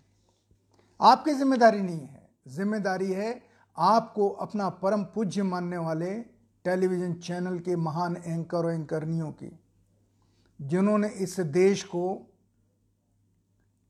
आपकी 1.00 1.34
ज़िम्मेदारी 1.34 1.82
नहीं 1.82 2.00
है। 2.00 2.28
ज़िम्मेदारी 2.48 3.12
है 3.12 3.42
आपको 3.78 4.28
अपना 4.44 4.70
परम 4.78 5.04
पूज्य 5.14 5.44
मानने 5.44 5.78
वाले 5.78 6.14
टेलीविज़न 6.66 7.14
चैनल 7.16 7.60
के 7.60 7.76
महान 7.78 8.16
एंकर 8.18 8.58
और 8.58 8.72
एंकरनियों 8.72 9.32
की, 9.34 9.52
जिन्होंने 10.60 11.08
इस 11.18 11.40
देश 11.40 11.84
को 11.84 12.04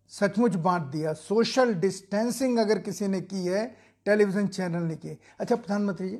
सचमुच 0.09 0.55
बांट 0.55 0.83
दिया। 0.83 1.13
सोशल 1.13 1.73
डिस्टेंसिंग 1.73 2.59
अगर 2.59 2.79
किसी 2.79 3.07
ने 3.07 3.21
की 3.21 3.45
है, 3.45 3.77
टेलीविज़न 4.05 4.47
चैनल 4.47 4.83
ने 4.83 4.95
की। 4.95 5.19
अच्छा 5.39 5.55
प्रधानमंत्री 5.55 6.09
जी, 6.09 6.19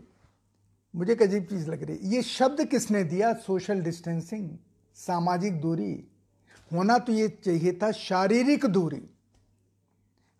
मुझे 0.95 1.13
एक 1.13 1.21
अजीब 1.21 1.43
चीज़ 1.43 1.69
लग 1.69 1.83
रही 1.83 1.97
है। 1.97 2.07
ये 2.07 2.21
शब्द 2.21 2.65
किसने 2.65 3.03
दिया? 3.03 3.33
सोशल 3.33 3.81
डिस्टेंसिंग, 3.81 4.49
सामाजिक 4.95 5.61
दूरी। 5.61 6.07
होना 6.73 6.97
तो 6.97 7.13
ये 7.13 7.27
चाहिए 7.27 7.79
था, 7.83 7.91
शारीरिक 7.91 8.65
दूरी। 8.65 9.09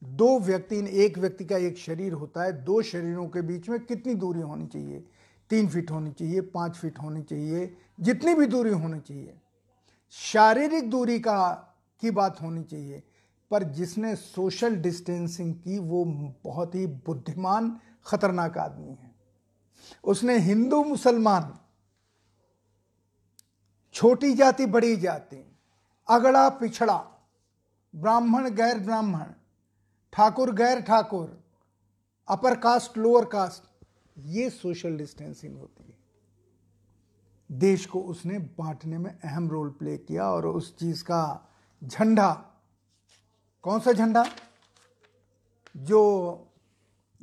दो 0.04 0.40
व्यक्ति, 0.40 0.90
एक 0.92 1.18
व्यक्ति 1.18 1.46
का 1.46 1.58
एक 1.58 1.78
शरीर 1.78 2.14
होता 2.14 2.44
है, 2.44 2.64
दो 2.64 2.82
शरीरों 2.82 3.28
के 3.28 3.42
बीच 3.42 3.70
में 3.70 3.80
कितनी 3.80 4.16
दूरी 4.16 4.42
होनी 4.42 4.68
चाहिए? 4.68 5.04
तीन 5.50 5.68
फीट 5.68 5.92
होनी 5.92 6.12
चाहिए, 6.12 6.42
पाँच 6.42 6.76
फीट 6.76 7.00
होनी 7.00 7.22
चाहिए, 7.22 7.78
जितनी 8.00 8.34
भी 8.34 8.46
दूरी 8.46 8.72
होनी 8.72 9.00
चाहिए। 9.00 9.34
शारीरिक 10.12 10.90
दूरी 10.90 11.20
का, 11.20 11.66
की 12.02 12.12
बात 12.12 12.42
होनी 12.42 12.64
चाहिए। 12.64 13.04
पर 13.52 13.64
जिसने 13.64 14.16
सोशल 14.16 14.76
डिस्टेंसिंग 14.76 15.56
की, 15.56 15.80
वो 15.80 16.06
बहुत 16.44 16.76
ही 16.76 16.88
बुद्धिमान, 16.88 17.80
खतरनाक 18.06 18.58
आदमी 18.58 18.90
है। 18.90 19.16
उसने 20.04 20.38
हिंदू, 20.38 20.84
मुसलमान, 20.84 21.60
छोटी 23.94 24.34
जाति, 24.34 24.66
बड़ी 24.66 24.98
जाति, 24.98 25.58
अगड़ा, 26.10 26.50
पिछड़ा, 26.50 27.06
ब्राह्मण, 27.96 28.50
गैर 28.50 28.80
ब्राह्मण, 28.80 29.26
ठाकुर, 30.14 30.56
गैर 30.56 30.82
ठाकुर, 30.82 31.44
अपर 32.28 32.56
कास्ट, 32.56 32.98
लोअर 32.98 33.26
कास्ट, 33.26 33.86
ये 34.20 34.50
सोशल 34.50 34.98
डिस्टेंसिंग 34.98 35.58
होती 35.58 35.84
है। 35.84 35.98
देश 37.52 37.86
को 37.86 38.02
उसने 38.02 38.40
बांटने 38.40 38.98
में 38.98 39.20
अहम 39.20 39.50
रोल 39.50 39.70
प्ले 39.70 39.98
किया 39.98 40.32
और 40.32 40.48
उस 40.48 40.78
चीज़ 40.78 41.04
का 41.04 41.50
झंडा 41.84 42.49
कौन 43.64 43.80
सा 43.80 43.92
झंडा? 43.92 44.26
जो 45.78 46.02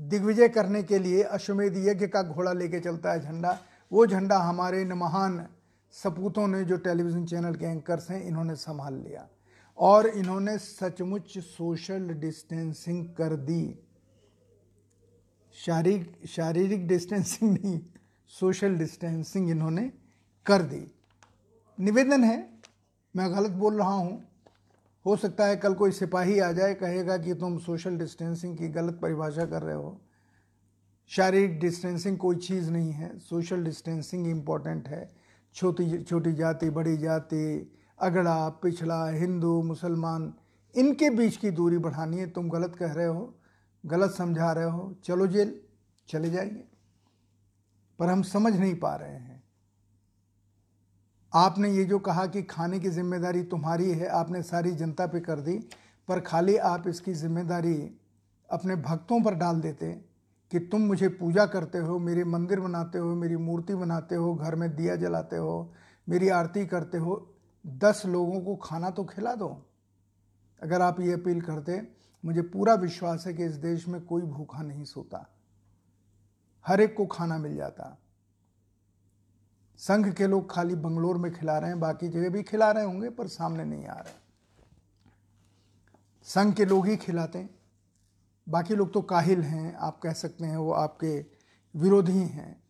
दिग्विजय 0.01 0.49
करने 0.49 0.83
के 0.83 0.99
लिए 0.99 1.23
अश्वमेध 1.23 1.77
यज्ञ 1.77 2.07
का 2.07 2.23
घोड़ा 2.23 2.53
लेके 2.53 2.81
चलता 2.81 3.13
है 3.13 3.21
झंडा, 3.21 3.61
वो 3.93 4.07
झंडा 4.07 4.39
हमारे 4.39 4.83
इन 4.83 4.93
महान 4.93 5.49
सपूतों 5.93 6.49
ने, 6.49 6.65
जो 6.65 6.77
टेलीविज़न 6.77 7.27
चैनल 7.27 7.55
के 7.55 7.65
एंकर्स 7.65 8.11
हैं, 8.11 8.23
इन्होंने 8.23 8.55
संभाल 8.55 8.95
लिया। 8.95 9.29
और 9.79 10.07
इन्होंने 10.07 10.59
सचमुच 10.59 11.39
सोशल 11.39 12.09
डिस्टेंसिंग 12.09 13.15
कर 13.15 13.37
दी। 13.37 13.79
शारीरिक 15.55 16.27
शारीरिक 16.27 16.89
डिस्टेंसिंग 16.89 17.59
नहीं, 17.59 17.81
सोशल 18.29 18.77
डिस्टेंसिंग 18.77 19.51
इन्होंने 19.51 19.93
कर 20.47 20.63
दी। 20.63 20.95
निवेदन 21.81 22.25
है, 22.25 22.51
मैं 23.17 23.33
गलत 23.33 23.51
बोल 23.51 23.79
रहा 23.79 23.95
हूँ 23.95 24.26
हो 25.07 25.17
सकता 25.17 25.47
है 25.47 25.57
कल 25.57 25.75
कोई 25.75 25.91
सिपाही 25.91 26.39
आ 26.39 26.53
जाए, 26.53 26.75
कहेगा 26.75 27.19
कि 27.19 27.35
तुम 27.35 27.59
सोशल 27.59 27.97
डिस्टेंसिंग 27.97 28.59
की 28.59 28.69
गलत 28.69 28.99
परिभाषा 29.03 29.45
कर 29.45 29.63
रहे 29.63 29.75
हो। 29.75 30.01
शारीरिक 31.09 31.61
डिस्टेंसिंग 31.61 32.19
कोई 32.19 32.37
चीज़ 32.37 32.71
नहीं 32.71 32.93
है। 32.93 33.19
सोशल 33.19 33.65
डिस्टेंसिंग 33.65 34.27
इंपॉर्टेंट 34.27 34.89
है। 34.89 35.17
छोटी 35.55 36.03
छोटी 36.03 36.33
जाति, 36.33 36.71
बड़ी 36.71 36.97
जाति, 36.97 37.73
अगड़ा, 38.01 38.49
पिछड़ा, 38.49 39.09
हिंदू, 39.09 39.63
मुसलमान, 39.63 40.35
इनके 40.77 41.11
बीच 41.11 41.37
की 41.37 41.51
दूरी 41.51 41.79
बढ़ानी 41.79 42.19
है। 42.19 42.31
तुम 42.31 42.49
गलत 42.49 42.77
कह 42.77 42.93
रहे 42.93 43.07
हो, 43.07 43.35
गलत 43.87 44.11
समझा 44.11 44.53
रहे 44.53 44.65
हो, 44.65 44.95
चलो 45.05 45.27
जेल, 45.27 45.61
चले 46.09 46.31
जाएँगे 46.31 46.65
पर 47.99 48.07
हम 48.07 48.23
समझ 48.23 48.57
नहीं 48.57 48.75
पा 48.75 48.97
रहे 48.97 49.15
हैं। 49.15 49.36
आपने 51.37 51.71
ये 51.71 51.85
जो 51.85 51.99
कहा 51.99 52.27
कि 52.27 52.43
खाने 52.43 52.79
की 52.81 52.89
ज़िम्मेदारी 52.89 53.43
तुम्हारी 53.43 53.91
है, 53.91 54.07
आपने 54.09 54.43
सारी 54.43 54.71
जनता 54.71 55.07
पे 55.07 55.21
कर 55.21 55.41
दी, 55.41 55.59
पर 56.09 56.21
खाली 56.21 56.57
आप 56.57 56.87
इसकी 56.89 57.13
ज़िम्मेदारी 57.15 57.97
अपने 58.51 58.77
भक्तों 58.77 59.23
पर 59.23 59.35
डाल 59.35 59.61
देते 59.61 59.93
कि 60.53 60.59
तुम 60.59 60.81
मुझे 60.81 61.09
पूजा 61.09 61.47
करते 61.47 61.79
हो, 61.79 61.99
मेरे 61.99 62.25
मंदिर 62.25 62.61
बनाते 62.61 62.99
हो, 62.99 63.15
मेरी 63.15 63.37
मूर्ति 63.37 63.75
बनाते 63.75 64.15
हो, 64.15 64.35
घर 64.35 64.55
में 64.55 64.77
दिया 64.77 64.97
जलाते 64.97 65.37
हो, 65.37 65.73
मेरी 66.09 66.29
आरती 66.29 66.67
करते 66.67 66.99
हो, 66.99 67.35
दस 67.67 68.03
लोगों 68.07 68.41
को 68.41 68.57
खाना 68.57 68.91
तो 68.91 69.05
खिला 69.05 69.35
दो। 69.35 69.49
अगर 70.63 70.83
आप 70.83 71.01
ये 71.01 71.13
अपील 71.13 71.41
करते, 71.41 71.81
मुझे 72.25 72.43
पूरा 72.43 72.75
विश्वास 72.75 73.27
है 73.27 73.35
कि 73.35 73.45
इस 73.45 73.55
देश 73.55 73.89
में 73.89 74.01
कोई 74.01 74.23
भूखा 74.23 74.63
नहीं 74.63 74.85
सोता। 74.85 75.27
हर 76.67 76.81
एक 76.81 76.97
को 76.97 77.07
खाना 77.07 77.39
मिल 77.39 77.57
जाता। 77.57 77.97
संघ 79.79 80.15
के 80.15 80.27
लोग 80.27 80.55
खाली 80.55 80.75
बंगलोर 80.75 81.19
में 81.19 81.33
खिला 81.33 81.59
रहे 81.59 81.71
हैं, 81.71 81.81
बाकी 81.81 82.09
जगह 82.09 82.31
भी 82.31 82.43
खिला 82.43 82.71
रहे 82.71 82.85
होंगे, 82.85 83.11
पर 83.11 83.27
सामने 83.27 83.65
नहीं 83.65 83.87
आ 83.87 83.99
रहे। 83.99 84.15
संघ 86.23 86.55
के 86.55 86.65
लोग 86.65 86.87
ही 86.87 86.97
खिलाते 86.97 87.39
हैं। 87.39 87.51
बाकी 88.49 88.75
लोग 88.75 88.93
तो 88.93 89.03
काहिल 89.03 89.43
हैं, 89.43 89.75
आप 89.75 89.99
कह 89.99 90.13
सकते 90.13 90.45
हैं, 90.45 90.57
वो 90.57 90.73
आपके 90.73 91.27
विरोधी 91.75 92.19
हैं। 92.19 92.63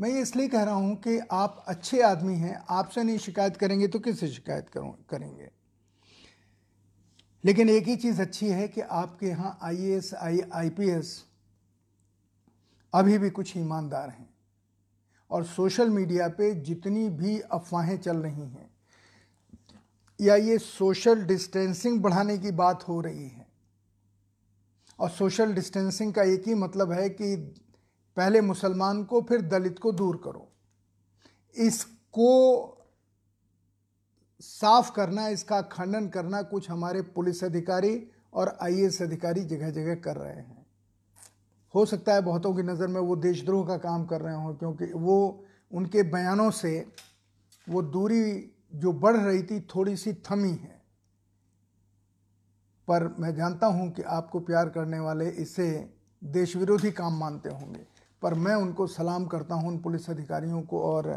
मैं 0.00 0.10
ये 0.10 0.20
इसलिए 0.20 0.48
कह 0.48 0.62
रहा 0.62 0.74
हूँ 0.74 0.96
कि 0.96 1.18
आप 1.18 1.64
अच्छे 1.68 2.02
आदमी 2.02 2.34
हैं, 2.34 2.64
आपसे 2.70 3.02
नहीं 3.02 3.18
शिकायत 3.18 3.56
करेंगे 3.56 3.88
तो 3.88 3.98
किससे 3.98 4.28
शिकायत 4.28 4.68
करूँ, 4.68 5.04
करेंगे? 5.10 5.50
लेकिन 7.44 7.68
एक 7.68 7.84
ही 7.84 7.96
चीज़ 7.96 8.22
अच्छी 8.22 8.48
है 8.48 8.68
कि 8.68 8.80
आपके 8.80 9.26
यहाँ 9.26 9.58
I 9.62 9.76
S 9.76 10.14
I 10.14 10.40
I 10.52 10.70
P 10.70 10.88
S 10.88 11.24
अभी 12.94 13.18
भी 13.18 13.30
कुछ 13.30 13.56
ईमानदार 13.56 14.08
हैं। 14.08 14.27
और 15.30 15.44
सोशल 15.44 15.90
मीडिया 15.90 16.28
पे 16.28 16.52
जितनी 16.54 17.08
भी 17.10 17.38
अफवाहें 17.40 17.98
चल 17.98 18.16
रही 18.16 18.40
हैं, 18.40 18.70
या 20.18 20.34
ये 20.36 20.58
सोशल 20.58 21.22
डिस्टेंसिंग 21.24 22.00
बढ़ाने 22.02 22.38
की 22.38 22.50
बात 22.52 22.86
हो 22.88 23.00
रही 23.00 23.28
है, 23.28 23.46
और 24.98 25.10
सोशल 25.10 25.52
डिस्टेंसिंग 25.54 26.12
का 26.14 26.22
एक 26.24 26.48
ही 26.48 26.54
मतलब 26.54 26.92
है 26.92 27.08
कि 27.10 27.36
पहले 28.16 28.40
मुसलमान 28.40 29.04
को, 29.04 29.20
फिर 29.22 29.42
दलित 29.42 29.78
को 29.78 29.92
दूर 29.92 30.20
करो। 30.24 30.48
इसको 31.56 32.74
साफ़ 34.40 34.90
करना, 34.92 35.28
इसका 35.28 35.60
खंडन 35.62 36.08
करना 36.08 36.42
कुछ 36.42 36.70
हमारे 36.70 37.02
पुलिस 37.02 37.44
अधिकारी 37.44 38.10
और 38.32 38.56
आईएएस 38.62 39.00
अधिकारी 39.02 39.40
जगह 39.42 39.70
जगह 39.70 39.94
कर 39.94 40.16
रहे 40.16 40.34
हैं। 40.34 40.57
हो 41.74 41.84
सकता 41.86 42.14
है 42.14 42.22
बहुतों 42.22 42.54
की 42.54 42.62
नज़र 42.62 42.86
में 42.86 43.00
वो 43.00 43.16
देशद्रोह 43.18 43.66
का 43.66 43.76
काम 43.78 44.04
कर 44.06 44.20
रहे 44.20 44.34
हों, 44.34 44.54
क्योंकि 44.54 44.84
वो 44.86 45.44
उनके 45.72 46.02
बयानों 46.04 46.50
से 46.52 46.86
वो 47.66 47.82
दूरी 47.84 48.50
जो 48.74 48.92
बढ़ 48.94 49.16
रही 49.16 49.42
थी 49.42 49.60
थोड़ी 49.74 49.96
सी 49.96 50.12
थमी 50.30 50.50
है। 50.50 50.76
पर 52.88 53.06
मैं 53.18 53.34
जानता 53.34 53.66
हूँ 53.66 53.90
कि 53.92 54.02
आपको 54.02 54.40
प्यार 54.40 54.68
करने 54.68 54.98
वाले 55.00 55.28
इसे 55.38 55.68
देश 56.22 56.56
विरोधी 56.56 56.90
काम 56.92 57.18
मानते 57.18 57.48
होंगे। 57.50 57.86
पर 58.22 58.34
मैं 58.36 58.54
उनको 58.54 58.86
सलाम 58.86 59.26
करता 59.26 59.54
हूँ 59.54 59.68
उन 59.68 59.78
पुलिस 59.78 60.08
अधिकारियों 60.10 60.62
को 60.62 60.80
और 60.82 61.10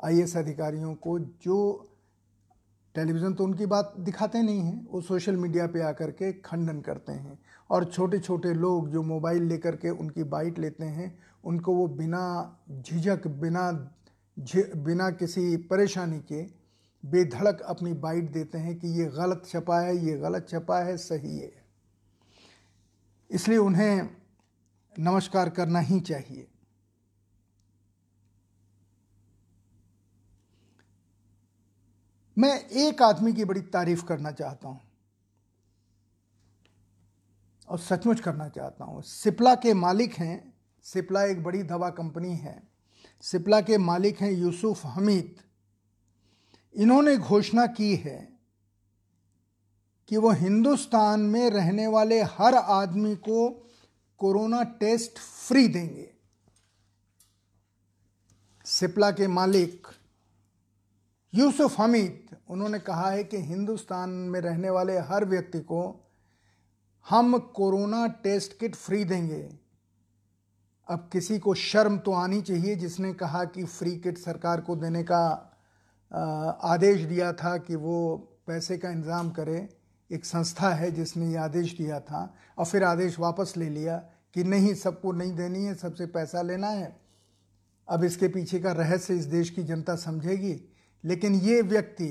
आईएएस 0.00 0.36
अधिकारियों 0.36 0.94
को, 0.94 1.18
जो 1.18 1.86
टेलीविज़न 2.94 3.34
तो 3.34 3.44
उनकी 3.44 3.66
बात 3.66 3.94
दिखाते 3.98 4.42
नहीं 4.42 4.60
हैं, 4.60 4.86
वो 4.86 5.00
सोशल 5.00 5.36
मीडिया 5.36 5.66
पे 5.66 5.82
आकर 5.82 6.10
के 6.12 6.32
खंडन 6.40 6.80
करते 6.80 7.12
हैं। 7.12 7.38
और 7.70 7.84
छोटे 7.84 8.18
छोटे 8.18 8.54
लोग 8.54 8.88
जो 8.88 9.02
मोबाइल 9.02 9.42
लेकर 9.42 9.76
के 9.76 9.90
उनकी 9.90 10.22
बाइट 10.22 10.58
लेते 10.58 10.84
हैं, 10.84 11.18
उनको 11.44 11.74
वो 11.74 11.86
बिना 11.86 12.58
झिझक, 12.70 13.26
बिना 13.26 13.96
बिना 14.76 15.10
किसी 15.10 15.56
परेशानी 15.56 16.18
के 16.20 16.42
बेधड़क 17.04 17.60
अपनी 17.60 17.92
बाइट 17.92 18.30
देते 18.30 18.58
हैं 18.58 18.78
कि 18.78 18.88
ये 18.88 19.04
गलत 19.04 19.42
छपा 19.46 19.80
है, 19.80 19.96
ये 19.96 20.16
गलत 20.16 20.46
छपा 20.48 20.78
है, 20.78 20.96
सही 20.96 21.38
है। 21.38 21.52
इसलिए 23.30 23.58
उन्हें 23.58 24.10
नमस्कार 24.98 25.50
करना 25.50 25.80
ही 25.80 26.00
चाहिए। 26.00 26.46
मैं 32.38 32.68
एक 32.68 33.02
आदमी 33.02 33.32
की 33.32 33.44
बड़ी 33.44 33.60
तारीफ़ 33.60 34.04
करना 34.04 34.30
चाहता 34.30 34.68
हूँ। 34.68 34.80
और 37.70 37.78
सचमुच 37.78 38.20
करना 38.20 38.48
चाहता 38.48 38.84
हूँ। 38.84 39.02
सिप्ला 39.02 39.54
के 39.54 39.74
मालिक 39.74 40.14
हैं, 40.14 40.54
सिप्ला 40.82 41.24
एक 41.24 41.42
बड़ी 41.44 41.62
दवा 41.62 41.90
कंपनी 41.90 42.36
है। 42.36 42.62
सिप्ला 43.20 43.60
के 43.60 43.78
मालिक 43.78 44.20
हैं 44.20 44.32
यूसुफ 44.32 44.86
हमीद। 44.86 45.36
इन्होंने 46.74 47.16
घोषणा 47.16 47.66
की 47.66 47.96
है 47.96 48.32
कि 50.08 50.16
वो 50.16 50.30
हिंदुस्तान 50.30 51.20
में 51.20 51.50
रहने 51.50 51.86
वाले 51.86 52.22
हर 52.22 52.54
आदमी 52.54 53.16
को 53.16 53.68
कोरोना 54.18 54.62
टेस्ट 54.62 55.18
फ्री 55.18 55.68
देंगे। 55.68 56.10
सिप्ला 58.64 59.10
के 59.10 59.26
मालिक 59.26 59.86
यूसुफ 61.34 61.80
हमीद, 61.80 62.36
उन्होंने 62.48 62.78
कहा 62.78 63.10
है 63.10 63.24
कि 63.24 63.36
हिंदुस्तान 63.36 64.10
में 64.10 64.40
रहने 64.40 64.70
वाले 64.70 64.98
हर 64.98 65.24
व्यक्ति 65.24 65.60
को 65.60 66.09
हम 67.06 67.38
कोरोना 67.54 68.06
टेस्ट 68.22 68.58
किट 68.58 68.74
फ्री 68.74 69.04
देंगे। 69.04 69.48
अब 70.88 71.08
किसी 71.12 71.38
को 71.38 71.54
शर्म 71.54 71.96
तो 71.98 72.12
आनी 72.12 72.40
चाहिए, 72.42 72.74
जिसने 72.76 73.12
कहा 73.14 73.44
कि 73.46 73.64
फ्री 73.64 73.96
किट 73.98 74.18
सरकार 74.18 74.60
को 74.60 74.76
देने 74.76 75.02
का 75.02 75.22
आदेश 76.64 77.00
दिया 77.02 77.32
था 77.32 77.56
कि 77.58 77.76
वो 77.76 78.16
पैसे 78.46 78.78
का 78.78 78.90
इंतज़ाम 78.90 79.30
करे। 79.30 79.68
एक 80.10 80.24
संस्था 80.24 80.70
है 80.70 80.90
जिसने 80.90 81.28
ये 81.28 81.36
आदेश 81.38 81.76
दिया 81.78 82.00
था 82.00 82.22
और 82.58 82.66
फिर 82.66 82.84
आदेश 82.84 83.18
वापस 83.18 83.54
ले 83.56 83.68
लिया 83.68 83.96
कि 84.34 84.44
नहीं, 84.44 84.74
सबको 84.74 85.12
नहीं 85.12 85.34
देनी 85.36 85.64
है, 85.64 85.74
सबसे 85.74 86.06
पैसा 86.06 86.42
लेना 86.42 86.68
है। 86.68 86.96
अब 87.88 88.04
इसके 88.04 88.28
पीछे 88.28 88.58
का 88.60 88.72
रहस्य 88.72 89.14
इस 89.14 89.24
देश 89.26 89.50
की 89.50 89.62
जनता 89.62 89.96
समझेगी। 89.96 90.60
लेकिन 91.04 91.34
ये 91.34 91.60
व्यक्ति 91.62 92.10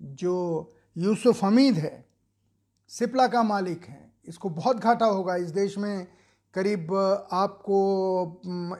जो 0.00 0.72
यूसुफ 0.96 1.44
हमीद 1.44 1.74
है, 1.74 2.04
सिप्ला 2.90 3.26
का 3.28 3.42
मालिक 3.42 3.84
है 3.84 4.03
इसको 4.26 4.48
बहुत 4.50 4.76
घाटा 4.76 5.06
होगा। 5.06 5.36
इस 5.36 5.50
देश 5.50 5.78
में 5.78 6.06
करीब 6.54 6.94
आपको 7.32 7.78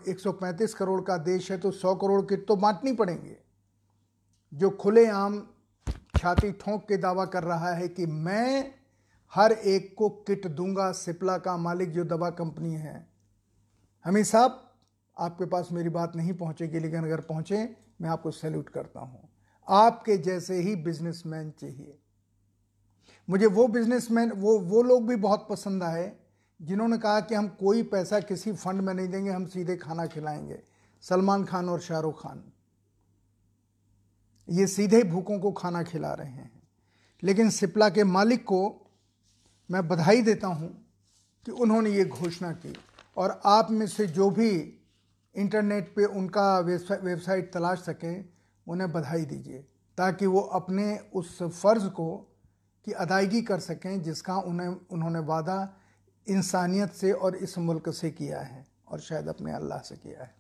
135 0.08 0.74
करोड़ 0.74 1.00
का 1.00 1.16
देश 1.16 1.50
है 1.50 1.58
तो 1.58 1.70
100 1.70 1.94
करोड़ 1.94 2.20
किट 2.26 2.46
तो 2.48 2.56
बांटनी 2.56 2.92
पड़ेंगे। 2.92 3.36
जो 4.52 4.70
खुलेआम 4.70 5.40
छाती 6.16 6.50
ठोंक 6.52 6.84
के 6.88 6.96
दावा 6.96 7.24
कर 7.24 7.42
रहा 7.42 7.72
है 7.72 7.88
कि 7.88 8.06
मैं 8.06 8.74
हर 9.32 9.52
एक 9.52 9.94
को 9.98 10.08
किट 10.08 10.46
दूँगा, 10.46 10.90
सिप्ला 10.92 11.36
का 11.38 11.56
मालिक 11.56 11.90
जो 11.92 12.04
दवा 12.04 12.30
कंपनी 12.30 12.74
है। 12.74 13.06
हमीद 14.04 14.24
साहब, 14.24 14.60
आपके 15.16 15.44
पास 15.44 15.68
मेरी 15.72 15.88
बात 15.88 16.16
नहीं 16.16 16.32
पहुंचेगी, 16.32 16.78
लेकिन 16.78 17.04
अगर 17.04 17.20
पहुँचे, 17.20 17.56
मैं 18.00 18.08
आपको 18.10 18.30
सैल्यूट 18.30 18.68
करता 18.68 19.00
हूँ। 19.00 19.28
आपके 19.68 20.16
जैसे 20.18 20.60
ही 20.60 20.76
बिजनेसमैन 20.76 21.50
चाहिए। 21.50 21.98
मुझे 23.30 23.46
वो 23.46 23.68
बिजनेसमैन 23.68 24.30
वो 24.30 24.58
वो 24.58 24.82
लोग 24.82 25.08
भी 25.08 25.16
बहुत 25.16 25.46
पसंद 25.50 25.82
आए, 25.82 26.16
जिन्होंने 26.62 26.98
कहा 26.98 27.20
कि 27.20 27.34
हम 27.34 27.48
कोई 27.48 27.82
पैसा 27.82 28.20
किसी 28.20 28.52
फंड 28.52 28.80
में 28.80 28.94
नहीं 28.94 29.08
देंगे, 29.08 29.30
हम 29.30 29.46
सीधे 29.46 29.76
खाना 29.76 30.06
खिलाएँगे। 30.06 30.62
सलमान 31.02 31.44
खान 31.44 31.68
और 31.68 31.80
शाहरुख 31.80 32.22
खान। 32.22 32.44
ये 34.50 34.66
सीधे 34.66 35.02
भूखों 35.02 35.38
को 35.38 35.52
खाना 35.52 35.82
खिला 35.82 36.12
रहे 36.14 36.30
हैं। 36.30 36.62
लेकिन 37.22 37.50
सिप्ला 37.50 37.88
के 37.88 38.04
मालिक 38.04 38.44
को 38.44 38.90
मैं 39.70 39.88
बधाई 39.88 40.22
देता 40.22 40.46
हूँ 40.46 40.86
कि 41.46 41.52
उन्होंने 41.52 41.90
ये 41.90 42.04
घोषणा 42.04 42.52
की। 42.52 42.74
और 43.16 43.40
आप 43.44 43.70
में 43.70 43.86
से 43.86 44.06
जो 44.06 44.30
भी 44.30 44.80
इंटरनेट 45.36 45.92
पे 45.96 46.04
उनका 46.04 46.58
वेबसाइट 46.58 47.54
तलाश 47.54 47.78
सकें, 47.78 48.28
उन्हें 48.68 48.92
बधाई 48.92 49.24
दीजिए, 49.24 49.58
ताकि 49.98 50.26
वो 50.26 50.40
अपने 50.40 50.98
उस 51.14 51.42
फ़र्ज़ 51.42 51.88
को 51.88 52.33
की 52.84 52.92
अदायगी 52.92 53.42
कर 53.42 53.60
सकें, 53.60 54.02
जिसका 54.02 54.36
उन्हें, 54.36 54.68
उन्होंने 54.68 55.18
वादा 55.18 55.76
इंसानियत 56.28 56.92
से 56.92 57.12
और 57.12 57.36
इस 57.36 57.58
मुल्क 57.58 57.90
से 57.90 58.10
किया 58.10 58.40
है 58.40 58.66
और 58.88 59.00
शायद 59.00 59.28
अपने 59.28 59.52
अल्लाह 59.52 59.78
से 59.78 59.96
किया 59.96 60.22
है। 60.22 60.34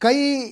कई 0.00 0.48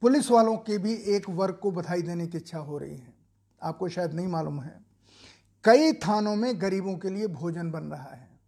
पुलिस 0.00 0.30
वालों 0.30 0.56
के 0.56 0.78
भी 0.78 0.94
एक 0.94 1.30
वर्ग 1.30 1.54
को 1.54 1.70
बधाई 1.70 2.02
देने 2.02 2.26
की 2.26 2.38
इच्छा 2.38 2.58
हो 2.58 2.78
रही 2.78 2.96
है। 2.96 3.14
आपको 3.62 3.88
शायद 3.88 4.12
नहीं 4.12 4.26
मालूम 4.26 4.62
है। 4.62 4.84
कई 5.64 5.92
थानों 5.92 6.36
में 6.36 6.60
गरीबों 6.60 6.98
के 6.98 7.10
लिए 7.10 7.26
भोजन 7.26 7.70
बन 7.70 7.84
रहा 7.84 8.14
है। 8.14 8.40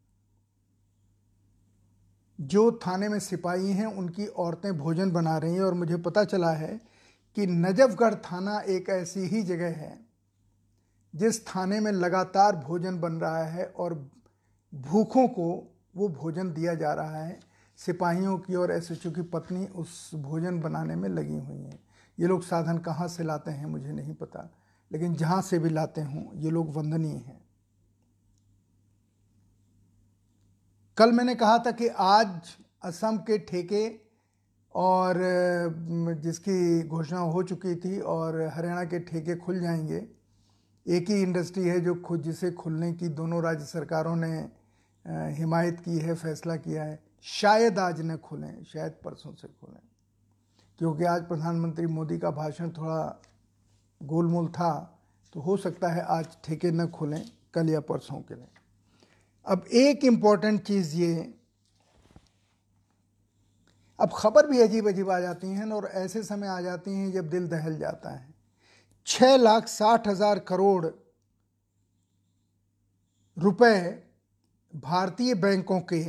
जो 2.40 2.80
थाने 2.86 3.08
में 3.08 3.18
सिपाही 3.18 3.72
हैं, 3.72 3.86
उनकी 3.86 4.26
औरतें 4.26 4.78
भोजन 4.78 5.12
बना 5.12 5.38
रही 5.38 5.54
हैं 5.54 5.62
और 5.62 5.74
मुझे 5.74 5.96
पता 5.96 6.24
चला 6.24 6.50
है 6.50 6.97
कि 7.36 7.46
नजफगढ़ 7.46 8.14
थाना 8.14 8.58
एक 8.68 8.88
ऐसी 8.90 9.20
ही 9.20 9.42
जगह 9.42 9.76
है, 9.76 9.98
जिस 11.14 11.46
थाने 11.46 11.80
में 11.80 11.90
लगातार 11.92 12.56
भोजन 12.56 13.00
बन 13.00 13.12
रहा 13.12 13.44
है 13.44 13.66
और 13.66 13.94
भूखों 14.72 15.26
को 15.28 15.48
वो 15.96 16.08
भोजन 16.08 16.52
दिया 16.52 16.74
जा 16.74 16.92
रहा 16.92 17.16
है। 17.16 17.38
सिपाहियों 17.78 18.38
की 18.38 18.54
और 18.54 18.70
एस 18.72 18.88
की 19.06 19.22
पत्नी 19.22 19.66
उस 19.66 20.10
भोजन 20.14 20.60
बनाने 20.60 20.96
में 20.96 21.08
लगी 21.08 21.36
हुई 21.36 21.58
हैं। 21.58 21.78
ये 22.18 22.26
लोग 22.26 22.42
साधन 22.42 22.78
कहाँ 22.78 23.08
से 23.08 23.24
लाते 23.24 23.50
हैं 23.50 23.66
मुझे 23.66 23.92
नहीं 23.92 24.14
पता, 24.14 24.48
लेकिन 24.90 25.14
जहाँ 25.14 25.40
से 25.42 25.58
भी 25.58 25.70
लाते 25.70 26.00
हों, 26.00 26.24
ये 26.34 26.50
लोग 26.50 26.74
वंदनीय 26.74 27.14
हैं। 27.14 27.40
कल 30.98 31.12
मैंने 31.12 31.34
कहा 31.34 31.58
था 31.58 31.70
कि 31.70 31.88
आज 31.88 32.56
असम 32.82 33.16
के 33.18 33.38
ठेके 33.38 33.88
और 34.74 35.14
जिसकी 36.22 36.82
घोषणा 36.88 37.18
हो 37.18 37.42
चुकी 37.42 37.74
थी 37.76 38.00
और 38.00 38.40
हरियाणा 38.54 38.84
के 38.84 38.98
ठेके 38.98 39.36
खुल 39.36 39.60
जाएँगे, 39.60 40.06
एक 40.86 41.10
ही 41.10 41.22
इंडस्ट्री 41.22 41.68
है 41.68 41.80
जो 41.80 41.94
खुद, 41.94 42.22
जिसे 42.22 42.50
खुलने 42.50 42.92
की 42.92 43.08
दोनों 43.08 43.42
राज्य 43.42 43.64
सरकारों 43.64 44.16
ने 44.16 44.48
हिमायत 45.34 45.80
की 45.80 45.98
है, 45.98 46.14
फैसला 46.14 46.56
किया 46.56 46.84
है, 46.84 47.02
शायद 47.22 47.78
आज 47.78 48.00
न 48.00 48.16
खुलें, 48.16 48.64
शायद 48.64 48.92
परसों 49.04 49.32
से 49.32 49.48
खुलें। 49.48 49.80
क्योंकि 50.78 51.04
आज 51.04 51.26
प्रधानमंत्री 51.28 51.86
मोदी 51.86 52.18
का 52.18 52.30
भाषण 52.30 52.70
थोड़ा 52.70 53.22
गोलमोल 54.02 54.48
था 54.48 54.98
तो 55.32 55.40
हो 55.40 55.56
सकता 55.56 55.88
है 55.88 56.00
आज 56.00 56.36
ठेके 56.44 56.70
न 56.70 56.86
खुलें, 56.86 57.24
कल 57.54 57.70
या 57.70 57.80
परसों 57.80 58.20
के 58.20 58.34
लिए। 58.34 58.48
अब 59.46 59.64
एक 59.72 60.04
इंपॉर्टेंट 60.04 60.62
चीज़ 60.62 60.96
ये 60.96 61.37
अब 63.98 64.10
खबर 64.14 64.46
भी 64.46 64.60
अजीब 64.60 64.88
अजीब 64.88 65.10
आ 65.10 65.18
जाती 65.20 65.48
हैं 65.48 65.70
और 65.72 65.86
ऐसे 65.96 66.22
समय 66.22 66.48
आ 66.48 66.60
जाती 66.60 66.94
हैं 66.94 67.10
जब 67.12 67.28
दिल 67.30 67.46
दहल 67.48 67.78
जाता 67.78 68.10
है। 68.10 68.34
छह 69.06 69.36
लाख 69.36 69.68
साठ 69.68 70.08
हज़ार 70.08 70.38
करोड़ 70.48 70.86
रुपए 73.36 73.80
भारतीय 74.72 75.34
बैंकों 75.36 75.80
के 75.92 76.02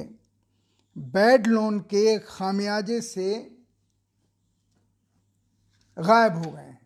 बैड 0.96 1.48
लोन 1.48 1.80
के 1.90 2.18
खामियाजे 2.20 3.02
से 3.02 3.34
गायब 5.98 6.36
हो 6.36 6.52
गए 6.52 6.62
हैं। 6.62 6.80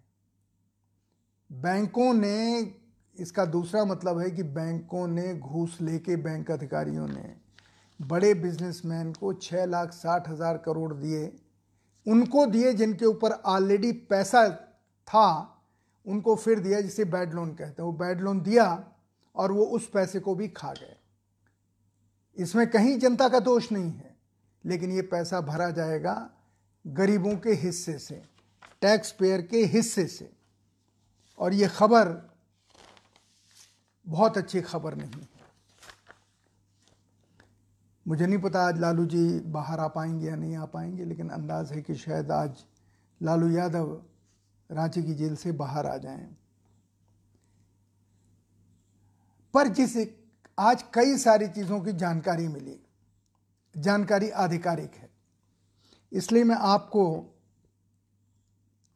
बैंकों 1.50 2.14
ने, 2.14 2.74
इसका 3.18 3.46
दूसरा 3.46 3.84
मतलब 3.86 4.20
है 4.20 4.30
कि 4.32 4.44
बैंकों 4.44 5.08
ने 5.08 5.34
घूस 5.36 5.78
लेके 5.82 6.16
बैंक 6.18 6.52
अधिकारियों 6.52 7.08
ने 7.08 7.36
बड़े 8.00 8.34
बिजनेसमैन 8.34 9.12
को 9.14 9.34
छः 9.34 9.66
लाख 9.66 9.92
साठ 9.94 10.30
हज़ार 10.30 10.58
करोड़ 10.58 10.94
दिए। 10.94 11.32
उनको 12.06 12.46
दिए 12.46 12.74
जिनके 12.74 13.06
ऊपर 13.06 13.32
ऑलरेडी 13.32 13.92
पैसा 14.10 14.50
था, 15.08 15.50
उनको 16.06 16.36
फिर 16.36 16.60
दिया 16.60 16.82
जिसे 16.82 17.06
बैड 17.06 17.34
लोन 17.34 17.54
कहते 17.54 17.82
हैं। 17.82 17.86
वो 17.86 17.92
बैड 17.94 18.22
लोन 18.22 18.42
दिया 18.42 18.66
और 19.36 19.52
वो 19.52 19.66
उस 19.68 19.90
पैसे 19.90 20.20
को 20.20 20.36
भी 20.36 20.48
खा 20.50 20.72
गए। 20.74 20.96
इसमें 22.38 22.70
कहीं 22.70 22.98
जनता 23.00 23.28
का 23.30 23.40
दोष 23.40 23.72
नहीं 23.72 23.92
है, 23.92 24.16
लेकिन 24.64 24.92
ये 24.92 25.02
पैसा 25.04 25.42
भरा 25.42 25.70
जाएगा 25.72 26.16
गरीबों 26.86 27.36
के 27.38 27.54
हिस्से 27.56 27.98
से 28.00 28.22
टैक्स 28.82 29.12
पेयर 29.12 29.42
के 29.42 29.64
हिस्से 29.66 30.06
से। 30.08 30.30
और 31.40 31.54
ये 31.54 31.68
खबर, 31.68 32.10
बहुत 34.08 34.38
अच्छी 34.38 34.62
खबर 34.62 34.96
नहीं 34.96 35.10
है। 35.12 35.33
मुझे 38.08 38.28
नहीं 38.28 38.40
पता 38.40 38.62
आज 38.62 38.80
लालू 38.80 39.06
जी 39.06 39.40
बाहर 39.40 39.80
आ 39.80 39.88
पाएँगे 39.88 40.28
या 40.28 40.36
नहीं 40.36 40.56
आ 40.56 40.66
पाएँगे, 40.66 41.06
लेकिन 41.06 41.30
अंदाज 41.30 41.72
है 41.72 41.82
कि 41.82 41.96
शायद 41.96 42.32
आज 42.32 42.66
लालू 43.22 43.50
यादव 43.50 44.04
रांची 44.72 45.04
की 45.04 45.14
जेल 45.14 45.36
से 45.36 45.52
बाहर 45.52 45.86
आ 45.86 45.98
जाएँ। 45.98 46.36
पर 49.54 49.68
जिस 49.68 49.98
आज 50.60 50.84
कई 50.94 51.18
सारी 51.18 51.48
चीज़ों 51.48 51.80
की 51.82 51.94
जानकारी 51.94 52.48
मिली। 52.48 52.80
जानकारी 53.78 54.30
आधिकारिक 54.30 54.94
है। 54.94 55.10
इसलिए 56.12 56.44
मैं 56.44 56.56
आपको, 56.56 57.36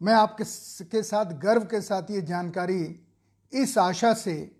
मैं 0.01 0.13
आपके 0.13 0.43
के 0.85 1.03
साथ, 1.03 1.25
गर्व 1.25 1.65
के 1.65 1.81
साथ 1.81 2.11
ये 2.11 2.21
जानकारी 2.21 2.99
इस 3.53 3.77
आशा 3.77 4.13
से 4.13 4.56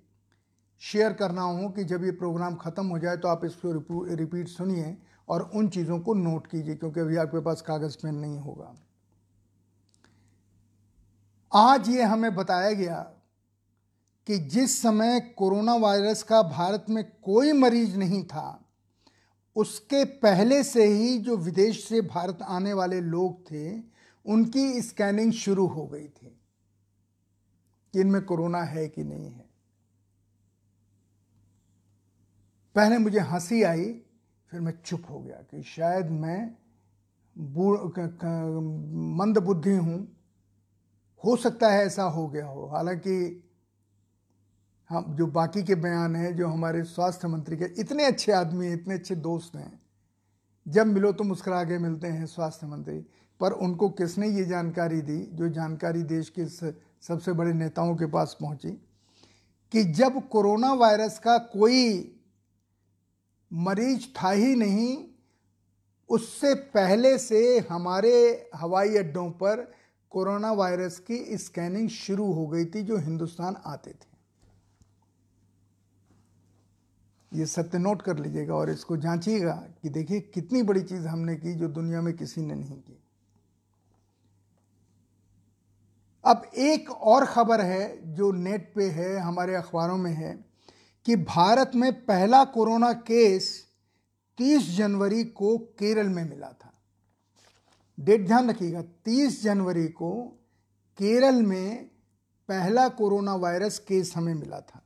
शेयर 0.82 1.14
करना 1.14 1.42
हो 1.42 1.70
कि 1.70 1.84
जब 1.84 2.04
ये 2.04 2.12
प्रोग्राम 2.14 2.56
ख़त्म 2.56 2.86
हो 2.88 3.00
जाए 3.00 3.18
तो 3.18 3.28
आप 3.28 3.46
इसको 3.46 3.72
रिपीट 4.16 4.48
सुनिए 4.48 4.96
और 5.28 5.42
उन 5.54 5.68
चीज़ों 5.70 6.00
को 6.00 6.14
नोट 6.16 6.48
कीजिए, 6.48 6.76
क्योंकि 6.76 7.00
अभी 7.00 7.18
आपके 7.18 7.40
पास 7.42 7.62
कागज़ 7.62 7.98
पेन 7.98 8.16
नहीं 8.16 8.38
होगा। 8.40 8.76
आज 11.52 11.90
ये 11.90 12.04
हमें 12.04 12.36
बताया 12.36 12.72
गया 12.74 13.00
कि 14.28 14.38
जिस 14.48 14.82
समय 14.82 15.20
कोरोना 15.38 15.76
वायरस 15.78 16.24
का 16.24 16.42
भारत 16.44 16.86
में 16.90 17.04
कोई 17.24 17.52
मरीज़ 17.54 17.98
नहीं 17.98 18.24
था, 18.26 18.64
उसके 19.56 20.04
पहले 20.20 20.64
से 20.64 20.86
ही 20.86 21.18
जो 21.20 21.38
विदेश 21.38 21.84
से 21.84 22.02
भारत 22.04 22.42
आने 22.44 22.74
वाले 22.74 23.02
लोग 23.02 23.42
थे, 23.52 23.80
उनकी 24.26 24.82
स्कैनिंग 24.82 25.32
शुरू 25.34 25.68
हो 25.68 25.86
गई 25.88 26.08
थी 26.08 26.38
कि 27.94 28.00
इनमें 28.02 28.22
कोरोना 28.24 28.64
है 28.66 28.88
कि 28.88 29.04
नहीं 29.04 29.30
है। 29.30 29.46
पहले 32.78 32.98
मुझे 32.98 33.20
हँसी 33.20 33.64
आई, 33.64 33.86
फिर 34.50 34.60
मैं 34.62 34.74
चुप 34.86 35.04
हो 35.10 35.20
गया 35.20 35.36
कि 35.36 35.62
शायद 35.64 36.10
मैं 36.12 36.50
मंद 39.18 39.38
बुद्धि 39.38 39.76
हूँ। 39.76 40.08
हो 41.24 41.36
सकता 41.36 41.70
है 41.70 41.86
ऐसा 41.86 42.04
हो 42.04 42.28
गया 42.28 42.46
हो। 42.46 42.66
हालाँकि 42.66 43.44
हम, 44.90 45.16
जो 45.16 45.28
बाकी 45.28 45.64
के 45.64 45.76
बयान 45.76 46.16
हैं, 46.16 46.36
जो 46.36 46.48
हमारे 46.48 46.84
स्वास्थ्य 46.84 47.28
मंत्री 47.28 47.58
के, 47.58 47.66
इतने 47.66 48.06
अच्छे 48.06 48.32
आदमी 48.32 48.66
हैं, 48.66 48.74
इतने 48.74 48.94
अच्छे 48.94 49.16
दोस्त 49.16 49.56
हैं। 49.56 49.80
जब 50.68 50.88
मिलो 50.88 51.12
तो 51.12 51.24
मुस्कुरा 51.24 51.64
के 51.64 51.78
मिलते 51.78 52.08
हैं 52.08 52.26
स्वास्थ्य 52.26 52.68
मंत्री। 52.68 53.00
पर 53.40 53.52
उनको 53.52 53.90
किसने 53.90 54.28
ये 54.28 54.46
जानकारी 54.46 55.02
दी, 55.02 55.20
जो 55.34 55.50
जानकारी 55.50 56.04
देश 56.04 56.30
के 56.30 56.46
सबसे 56.46 57.32
बड़े 57.32 57.54
नेताओं 57.54 57.96
के 57.96 58.06
पास 58.06 58.38
पहुँची, 58.42 58.72
कि 59.72 59.84
जब 59.84 60.30
कोरोना 60.30 60.74
वायरस 60.74 61.20
का 61.20 61.38
कोई 61.38 62.14
मरीज़ 63.52 64.08
था 64.18 64.32
ही 64.32 64.56
नहीं, 64.56 65.06
उससे 66.10 66.54
पहले 66.56 67.18
से 67.18 67.60
हमारे 67.60 68.50
हवाई 68.56 68.98
अड्डों 68.98 69.32
पर 69.32 69.72
कोरोना 70.12 70.52
वायरस 70.52 71.00
की 71.00 71.38
स्कैनिंग 71.38 71.90
शुरू 71.90 72.32
हो 72.34 72.48
गई 72.48 72.66
थी, 72.66 72.82
जो 72.82 72.98
हिंदुस्तान 72.98 73.56
आते 73.66 73.92
थे। 73.92 74.16
ये 77.32 77.46
सत्य 77.46 77.78
नोट 77.78 78.02
कर 78.02 78.18
लीजिएगा 78.18 78.56
और 78.56 78.70
इसको 78.70 78.98
जांचिएगा 78.98 79.52
कि 79.52 79.90
देखिए 79.90 80.20
कितनी 80.20 80.64
बड़ी 80.64 80.82
चीज़ 80.82 81.08
हमने 81.08 81.36
की 81.36 81.54
जो 81.54 81.68
दुनिया 81.68 82.02
में 82.02 82.14
किसी 82.18 82.42
ने 82.42 82.56
नहीं 82.56 82.78
की। 82.78 83.04
अब 86.26 86.52
एक 86.58 86.92
और 86.92 87.26
खबर 87.26 87.62
है 87.62 88.14
जो 88.14 88.32
नेट 88.32 88.72
पे 88.76 88.90
है, 88.90 89.18
हमारे 89.18 89.56
अखबारों 89.56 89.98
में 89.98 90.12
है। 90.12 90.47
कि 91.08 91.16
भारत 91.16 91.72
में 91.76 92.06
पहला 92.06 92.46
कोरोना 92.46 92.94
केस 92.94 93.68
30 94.38 94.78
जनवरी 94.78 95.24
को 95.24 95.58
केरल 95.58 96.10
में 96.10 96.30
मिला 96.30 96.48
था। 96.48 96.74
डेट 98.00 98.26
ध्यान 98.26 98.50
रखिएगा 98.50 98.82
30 98.82 99.44
जनवरी 99.44 99.88
को 99.88 100.24
केरल 100.98 101.36
में 101.36 101.86
पहला 102.48 102.90
कोरोना 102.90 103.36
वायरस 103.36 103.80
केस 103.80 104.14
हमें 104.16 104.34
मिला 104.34 104.60
था। 104.60 104.84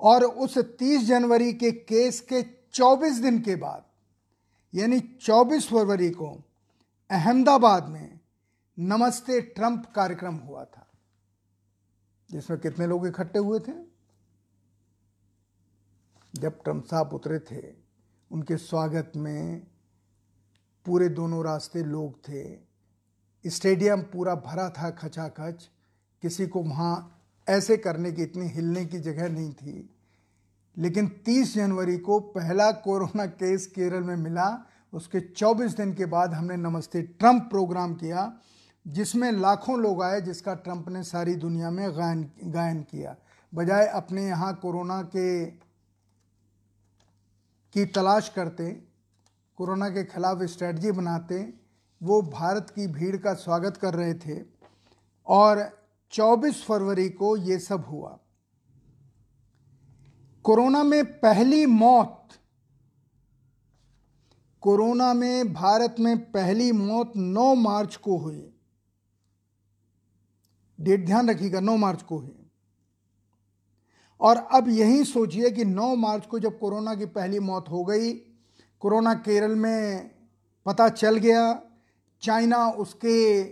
और 0.00 0.24
उस 0.24 0.58
30 0.58 1.04
जनवरी 1.04 1.52
के 1.52 1.72
केस 1.72 2.20
के 2.20 2.44
24 2.72 3.18
दिन 3.18 3.40
के 3.40 3.56
बाद, 3.56 3.84
यानी 4.74 5.00
24 5.00 5.68
फरवरी 5.68 6.10
को 6.10 6.44
अहमदाबाद 7.10 7.88
में 7.88 8.20
नमस्ते 8.78 9.40
ट्रंप 9.40 9.92
कार्यक्रम 9.96 10.34
हुआ 10.34 10.64
था। 10.64 10.89
जिसमें 12.30 12.60
कितने 12.60 12.86
लोग 12.86 13.06
इकट्ठे 13.06 13.38
हुए 13.38 13.58
थे? 13.58 13.72
जब 16.34 16.62
ट्रंप 16.62 16.84
साहब 16.84 17.12
उतरे 17.12 17.38
थे, 17.38 17.74
उनके 18.32 18.56
स्वागत 18.56 19.12
में 19.16 19.66
पूरे 20.86 21.08
दोनों 21.08 21.44
रास्ते 21.44 21.82
लोग 21.82 22.18
थे। 22.28 22.58
स्टेडियम 23.46 24.02
पूरा 24.02 24.34
भरा 24.34 24.70
था 24.70 24.90
खचाखच। 24.90 25.70
किसी 26.22 26.46
को 26.46 26.62
वहाँ 26.62 27.22
ऐसे 27.48 27.76
करने 27.76 28.12
की, 28.12 28.22
इतनी 28.22 28.48
हिलने 28.48 28.86
की 28.86 28.98
जगह 28.98 29.28
नहीं 29.28 29.52
थी। 29.52 29.96
लेकिन 30.78 31.08
30 31.08 31.54
जनवरी 31.54 31.98
को 31.98 32.20
पहला 32.20 32.72
कोरोना 32.72 33.26
केस 33.26 33.66
केरल 33.66 34.02
में 34.02 34.16
मिला। 34.16 34.66
उसके 34.92 35.20
24 35.20 35.76
दिन 35.76 35.94
के 35.94 36.06
बाद 36.06 36.34
हमने 36.34 36.56
नमस्ते 36.56 37.02
ट्रंप 37.02 37.42
प्रोग्राम 37.42 37.94
किया। 37.94 38.40
जिसमें 38.90 39.32
लाखों 39.32 39.78
लोग 39.80 40.02
आए 40.02 40.20
जिसका 40.20 40.54
ट्रंप 40.54 40.88
ने 40.88 41.02
सारी 41.02 41.34
दुनिया 41.34 41.70
में 41.70 41.96
गायन 41.96 42.30
गायन 42.44 42.82
किया। 42.82 43.16
बजाय 43.54 43.86
अपने 43.86 44.26
यहाँ 44.26 44.54
कोरोना 44.54 45.02
के, 45.02 45.46
की 47.72 47.84
तलाश 47.86 48.28
करते, 48.28 48.70
कोरोना 49.56 49.88
के 49.88 50.04
खिलाफ 50.04 50.42
स्ट्रेटजी 50.42 50.92
बनाते, 50.92 51.54
वो 52.02 52.22
भारत 52.22 52.70
की 52.70 52.86
भीड़ 52.86 53.16
का 53.16 53.34
स्वागत 53.34 53.76
कर 53.76 53.94
रहे 53.94 54.14
थे 54.14 54.42
और 55.26 55.80
24 56.12 56.64
फरवरी 56.64 57.08
को 57.08 57.36
ये 57.36 57.58
सब 57.58 57.84
हुआ। 57.84 58.18
कोरोना 60.44 60.82
में 60.82 61.04
पहली 61.20 61.66
मौत, 61.66 62.28
कोरोना 64.60 65.14
में 65.14 65.52
भारत 65.52 65.96
में 66.00 66.32
पहली 66.32 66.72
मौत 66.72 67.12
9 67.16 67.54
मार्च 67.54 67.96
को 67.96 68.16
हुई। 68.16 68.49
डेट 70.80 71.04
ध्यान 71.06 71.30
रखिएगा 71.30 71.60
9 71.60 71.76
मार्च 71.76 72.02
को 72.02 72.18
है। 72.18 72.32
और 74.20 74.36
अब 74.52 74.68
यही 74.68 75.04
सोचिए 75.04 75.50
कि 75.50 75.64
9 75.64 75.94
मार्च 75.96 76.26
को 76.26 76.38
जब 76.38 76.58
कोरोना 76.58 76.94
की 76.94 77.06
पहली 77.06 77.38
मौत 77.38 77.68
हो 77.70 77.84
गई, 77.84 78.12
कोरोना 78.82 79.14
केरल 79.14 79.54
में 79.54 80.10
पता 80.66 80.88
चल 80.88 81.16
गया, 81.16 81.62
चाइना 82.22 82.68
उसके 82.68 83.42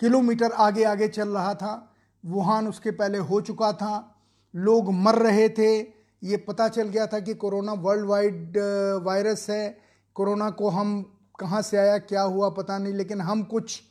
किलोमीटर 0.00 0.52
आगे 0.52 0.84
आगे 0.84 1.08
चल 1.08 1.28
रहा 1.28 1.54
था, 1.54 1.94
वुहान 2.24 2.68
उसके 2.68 2.90
पहले 2.90 3.18
हो 3.18 3.40
चुका 3.40 3.72
था, 3.72 4.14
लोग 4.54 4.92
मर 4.92 5.14
रहे 5.14 5.48
थे, 5.48 5.80
ये 6.22 6.36
पता 6.36 6.68
चल 6.68 6.88
गया 6.88 7.06
था 7.06 7.20
कि 7.20 7.34
कोरोना 7.34 7.72
वर्ल्ड 7.72 8.06
वाइड 8.06 8.58
वायरस 9.04 9.46
है, 9.50 9.78
कोरोना 10.16 10.50
को 10.50 10.68
हम 10.68 11.02
कहाँ 11.40 11.62
से 11.62 11.76
आया, 11.76 11.98
क्या 11.98 12.22
हुआ 12.22 12.48
पता 12.48 12.78
नहीं, 12.78 12.94
लेकिन 12.94 13.20
हम 13.20 13.42
कुछ 13.42 13.82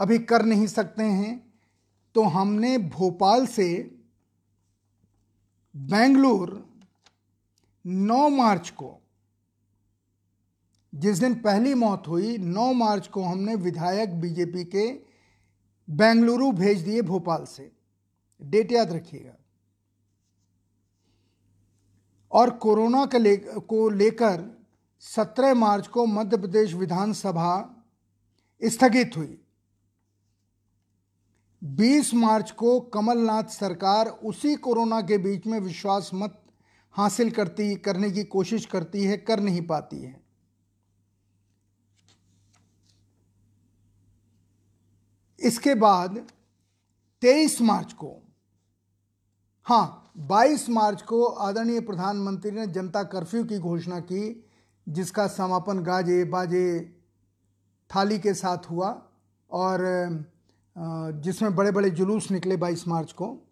अभी 0.00 0.18
कर 0.18 0.42
नहीं 0.42 0.66
सकते 0.66 1.02
हैं 1.02 1.52
तो 2.14 2.22
हमने 2.22 2.78
भोपाल 2.78 3.46
से 3.46 3.98
बेंगलुरु 5.76 6.58
9 7.86 8.28
मार्च 8.28 8.70
को 8.70 9.02
जिस 10.94 11.18
दिन 11.18 11.34
पहली 11.34 11.74
मौत 11.74 12.04
हुई 12.08 12.38
9 12.38 12.72
मार्च 12.72 13.06
को 13.06 13.22
हमने 13.22 13.54
विधायक 13.54 14.20
बीजेपी 14.20 14.64
के 14.64 14.86
बेंगलुरु 15.90 16.52
भेज 16.52 16.80
दिए 16.80 17.02
भोपाल 17.02 17.44
से। 17.44 17.72
डेट 18.42 18.72
याद 18.72 18.92
रखिएगा। 18.92 19.36
और 22.32 22.50
कोरोना 22.50 23.06
के 23.06 23.18
ले, 23.18 23.36
को 23.36 23.88
लेकर 23.88 24.66
17 25.00 25.54
मार्च 25.54 25.86
को 25.86 26.06
मध्य 26.06 26.36
प्रदेश 26.36 26.74
विधानसभा 26.74 27.84
स्थगित 28.64 29.16
हुई। 29.16 29.38
20 31.64 32.14
मार्च 32.14 32.50
को 32.50 32.80
कमलनाथ 32.80 33.44
सरकार 33.44 34.08
उसी 34.08 34.54
कोरोना 34.56 35.00
के 35.00 35.18
बीच 35.18 35.46
में 35.46 35.60
विश्वास 35.60 36.10
मत 36.14 36.42
हासिल 36.92 37.30
करती, 37.30 37.74
करने 37.76 38.10
की 38.10 38.24
कोशिश 38.24 38.66
करती 38.66 39.04
है, 39.04 39.16
कर 39.16 39.40
नहीं 39.40 39.66
पाती 39.66 40.02
है। 40.02 40.20
इसके 45.40 45.74
बाद 45.74 46.26
23 47.22 47.60
मार्च 47.60 47.92
को 47.92 48.22
हाँ 49.64 50.12
22 50.18 50.68
मार्च 50.68 51.02
को 51.02 51.24
आदरणीय 51.24 51.80
प्रधानमंत्री 51.80 52.50
ने 52.50 52.66
जनता 52.66 53.02
कर्फ्यू 53.02 53.44
की 53.44 53.58
घोषणा 53.58 54.00
की, 54.00 54.48
जिसका 54.88 55.26
समापन 55.26 55.82
गाजे 55.82 56.24
बाजे 56.24 56.96
थाली 57.94 58.18
के 58.18 58.34
साथ 58.34 58.70
हुआ 58.70 59.02
और 59.50 59.80
जिसमें 61.20 61.54
बड़े 61.54 61.70
बड़े 61.70 61.90
जुलूस 61.90 62.30
निकले 62.30 62.56
22 62.56 62.88
मार्च 62.88 63.12
को। 63.12 63.48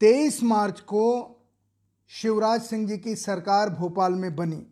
23 0.00 0.42
मार्च 0.42 0.80
को 0.80 1.36
शिवराज 2.08 2.62
सिंह 2.62 2.88
जी 2.88 2.98
की 2.98 3.16
सरकार 3.16 3.70
भोपाल 3.70 4.12
में 4.12 4.36
बनी। 4.36 4.66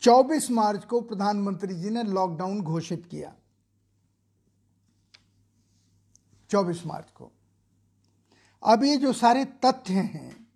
24 0.00 0.50
मार्च 0.50 0.84
को 0.84 1.00
प्रधानमंत्री 1.00 1.74
जी 1.74 1.90
ने 1.90 2.02
लॉकडाउन 2.02 2.62
घोषित 2.62 3.06
किया। 3.06 3.34
24 6.50 6.86
मार्च 6.86 7.10
को। 7.10 7.32
अब 8.62 8.84
ये 8.84 8.96
जो 8.96 9.12
सारे 9.12 9.44
तथ्य 9.44 9.94
हैं, 9.94 10.46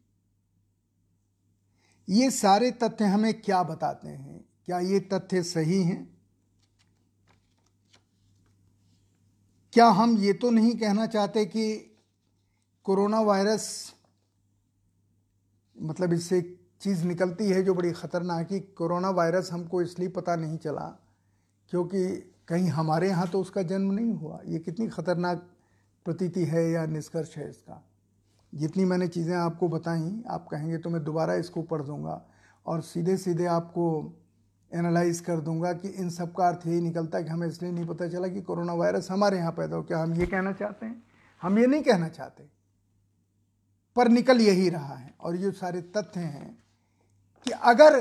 ये 2.08 2.30
सारे 2.30 2.70
तथ्य 2.70 3.04
हमें 3.04 3.40
क्या 3.40 3.62
बताते 3.62 4.08
हैं? 4.08 4.44
क्या 4.66 4.78
ये 4.78 5.00
तथ्य 5.00 5.42
सही 5.42 5.82
हैं? 5.82 6.11
क्या 9.72 9.86
हम 9.88 10.16
ये 10.18 10.32
तो 10.32 10.50
नहीं 10.50 10.74
कहना 10.76 11.06
चाहते 11.06 11.44
कि 11.44 11.64
कोरोना 12.84 13.20
वायरस 13.20 13.68
मतलब 15.76 16.12
इससे 16.12 16.38
एक 16.38 16.58
चीज़ 16.80 17.04
निकलती 17.04 17.48
है 17.48 17.62
जो 17.62 17.74
बड़ी 17.74 17.92
ख़तरनाक 17.92 18.52
है 18.52 18.60
कोरोना 18.60 19.10
वायरस 19.10 19.52
हमको 19.52 19.82
इसलिए 19.82 20.08
पता 20.08 20.36
नहीं 20.36 20.58
चला 20.58 20.84
क्योंकि 21.70 22.04
कहीं 22.48 22.68
हमारे 22.68 23.08
यहाँ 23.08 23.26
तो 23.28 23.40
उसका 23.40 23.62
जन्म 23.62 23.92
नहीं 23.92 24.12
हुआ। 24.12 24.38
ये 24.46 24.58
कितनी 24.58 24.88
ख़तरनाक 24.88 25.48
प्रतीति 26.06 26.44
है 26.44 26.70
या 26.70 26.84
निष्कर्ष 26.86 27.36
है 27.36 27.48
इसका? 27.50 27.82
जितनी 28.52 28.84
मैंने 28.84 29.08
चीज़ें 29.08 29.34
आपको 29.36 29.68
बताई, 29.68 30.22
आप 30.28 30.48
कहेंगे 30.50 30.78
तो 30.78 30.90
मैं 30.90 31.02
दोबारा 31.04 31.34
इसको 31.34 31.62
पढ़ 31.62 31.82
दूँगा 31.82 32.22
और 32.66 32.80
सीधे 32.82 33.16
सीधे 33.16 33.46
आपको 33.46 33.84
एनालाइज 34.72 35.20
कर 35.20 35.40
दूँगा 35.40 35.72
कि 35.72 35.88
इन 35.88 36.10
सब 36.10 36.32
का 36.34 36.48
अर्थ 36.48 36.66
यही 36.66 36.80
निकलता 36.80 37.18
है 37.18 37.24
कि 37.24 37.30
हमें 37.30 37.46
इसलिए 37.48 37.72
नहीं 37.72 37.86
पता 37.86 38.08
चला 38.08 38.28
कि 38.28 38.40
कोरोना 38.40 38.72
वायरस 38.72 39.10
हमारे 39.10 39.38
यहाँ 39.38 39.52
पैदा 39.52 39.76
हो। 39.76 39.82
क्या 39.82 39.98
हम 39.98 40.14
ये 40.14 40.26
कहना 40.26 40.52
चाहते 40.52 40.86
हैं? 40.86 41.02
हम 41.42 41.58
ये 41.58 41.66
नहीं 41.66 41.82
कहना 41.82 42.08
चाहते। 42.08 42.44
पर 43.96 44.08
निकल 44.08 44.40
यही 44.40 44.68
रहा 44.68 44.94
है 44.94 45.14
और 45.20 45.36
ये 45.36 45.50
सारे 45.50 45.80
तथ्य 45.96 46.20
हैं 46.20 46.56
कि 47.46 47.50
अगर 47.50 48.00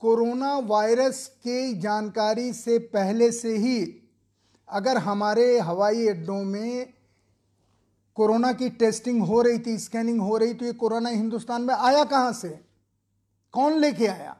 कोरोना 0.00 0.58
वायरस 0.58 1.26
के 1.26 1.74
जानकारी 1.74 2.52
से 2.52 2.78
पहले 2.78 3.30
से 3.32 3.56
ही 3.56 4.02
अगर 4.68 4.98
हमारे 4.98 5.58
हवाई 5.60 6.08
अड्डों 6.08 6.42
में 6.44 6.92
कोरोना 8.16 8.52
की 8.52 8.68
टेस्टिंग 8.70 9.22
हो 9.22 9.42
रही 9.42 9.58
थी, 9.58 9.78
स्कैनिंग 9.78 10.20
हो 10.20 10.36
रही 10.36 10.54
तो 10.54 10.64
ये 10.64 10.72
कोरोना 10.72 11.08
हिंदुस्तान 11.08 11.62
में 11.62 11.74
आया 11.74 12.04
कहाँ 12.04 12.32
से? 12.32 12.48
कौन 13.52 13.72
लेके 13.72 14.06
आया? 14.06 14.36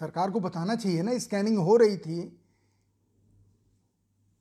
सरकार 0.00 0.30
को 0.30 0.40
बताना 0.40 0.74
चाहिए 0.74 1.02
ना 1.02 1.18
स्कैनिंग 1.18 1.58
हो 1.58 1.76
रही 1.76 1.96
थी। 1.96 2.20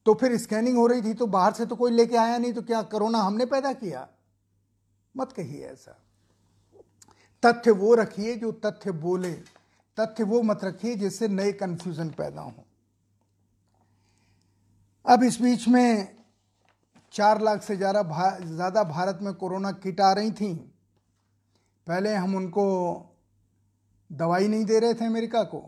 तो 0.06 0.14
फिर 0.14 0.38
स्कैनिंग 0.38 0.78
हो 0.78 0.86
रही 0.88 1.02
थी 1.02 1.14
तो 1.14 1.28
बाहर 1.28 1.54
से 1.54 1.66
तो 1.66 1.76
कोई 1.76 1.92
लेके 1.92 2.18
आया 2.18 2.38
नहीं 2.38 2.54
तो 2.54 2.62
क्या 2.62 2.82
कोरोना 2.84 3.20
हमने 3.20 3.46
पैदा 3.46 3.74
किया? 3.74 4.08
मत 5.16 5.32
कहिए 5.32 5.66
ऐसा। 5.66 5.98
तथ्य 7.44 7.72
वो 7.72 7.94
रखिए 7.96 8.36
जो 8.36 8.52
तथ्य 8.66 8.92
बोले 8.92 9.32
तथ्य 9.98 10.24
वो 10.24 10.42
मत 10.42 10.64
रखिए 10.64 10.96
जिससे 10.96 11.28
नए 11.28 11.52
कंफ्यूजन 11.54 12.10
पैदा 12.10 12.42
हो। 12.42 12.64
अब 15.06 15.24
इस 15.24 15.42
बीच 15.42 15.68
में 15.68 16.16
चार 17.14 17.42
लाख 17.42 17.64
से 17.64 17.76
ज़्यादा 17.78 18.04
भा, 18.04 18.30
ज़्यादा 18.40 18.84
भारत 18.84 19.20
में 19.22 19.34
कोरोना 19.34 19.72
किट 19.74 20.02
आ 20.02 20.12
रही 20.14 20.32
थी। 20.32 20.54
पहले 21.88 22.14
हम 22.16 22.36
उनको 22.36 22.66
दवाई 24.12 24.48
नहीं 24.48 24.66
दे 24.66 24.80
रहे 24.80 24.94
थे 24.94 25.06
अमेरिका 25.06 25.44
को। 25.44 25.64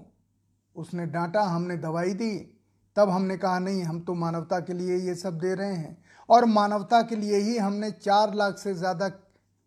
उसने 0.76 1.06
डांटा, 1.06 1.42
हमने 1.42 1.78
दवाई 1.78 2.14
दी। 2.14 2.38
तब 2.98 3.10
हमने 3.10 3.38
कहा, 3.38 3.60
नहीं, 3.60 3.84
हम 3.84 4.00
तो 4.00 4.14
मानवता 4.14 4.60
के 4.60 4.74
लिए 4.74 4.98
ये 4.98 5.16
सब 5.16 5.38
दे 5.40 5.54
रहे 5.56 5.76
हैं। 5.76 5.98
और 6.30 6.46
मानवता 6.46 7.02
के 7.02 7.16
लिए 7.16 7.38
ही 7.38 7.58
हमने 7.58 7.92
चार 7.92 8.34
लाख 8.34 8.58
से 8.58 8.74
ज़्यादा 8.74 9.08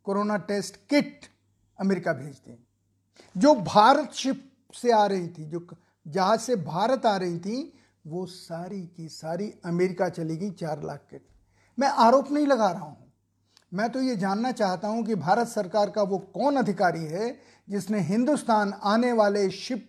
कोरोना 0.07 0.37
टेस्ट 0.45 0.77
किट 0.91 1.27
अमेरिका 1.79 2.13
भेज 2.13 2.37
दी 2.37 2.59
जो 3.37 3.55
भारत 3.55 4.13
शिप 4.13 4.43
से 4.75 4.93
आ 4.93 5.05
रही 5.07 5.29
थी, 5.29 5.45
जो 5.45 5.67
जहाज़ 6.07 6.41
से 6.41 6.57
भारत 6.57 7.07
आ 7.07 7.17
रही 7.17 7.39
थी, 7.39 7.73
वो 8.07 8.27
सारी 8.27 8.81
की 8.87 9.09
सारी 9.09 9.53
अमेरिका 9.65 10.09
चली 10.09 10.37
गई 10.37 10.51
चार 10.51 10.83
लाख 10.83 11.01
किट। 11.11 11.27
मैं 11.79 11.89
आरोप 11.89 12.31
नहीं 12.31 12.47
लगा 12.47 12.71
रहा 12.71 12.85
हूँ। 12.85 13.13
मैं 13.73 13.89
तो 13.91 14.01
ये 14.01 14.17
जानना 14.17 14.53
चाहता 14.53 14.89
हूँ 14.89 15.05
कि 15.05 15.15
भारत 15.15 15.49
सरकार 15.49 15.91
का 15.91 16.03
वो 16.03 16.19
कौन 16.35 16.57
अधिकारी 16.57 17.05
है 17.05 17.29
जिसने 17.69 18.01
हिंदुस्तान 18.01 18.73
आने 18.85 19.13
वाले 19.13 19.49
शिप 19.51 19.89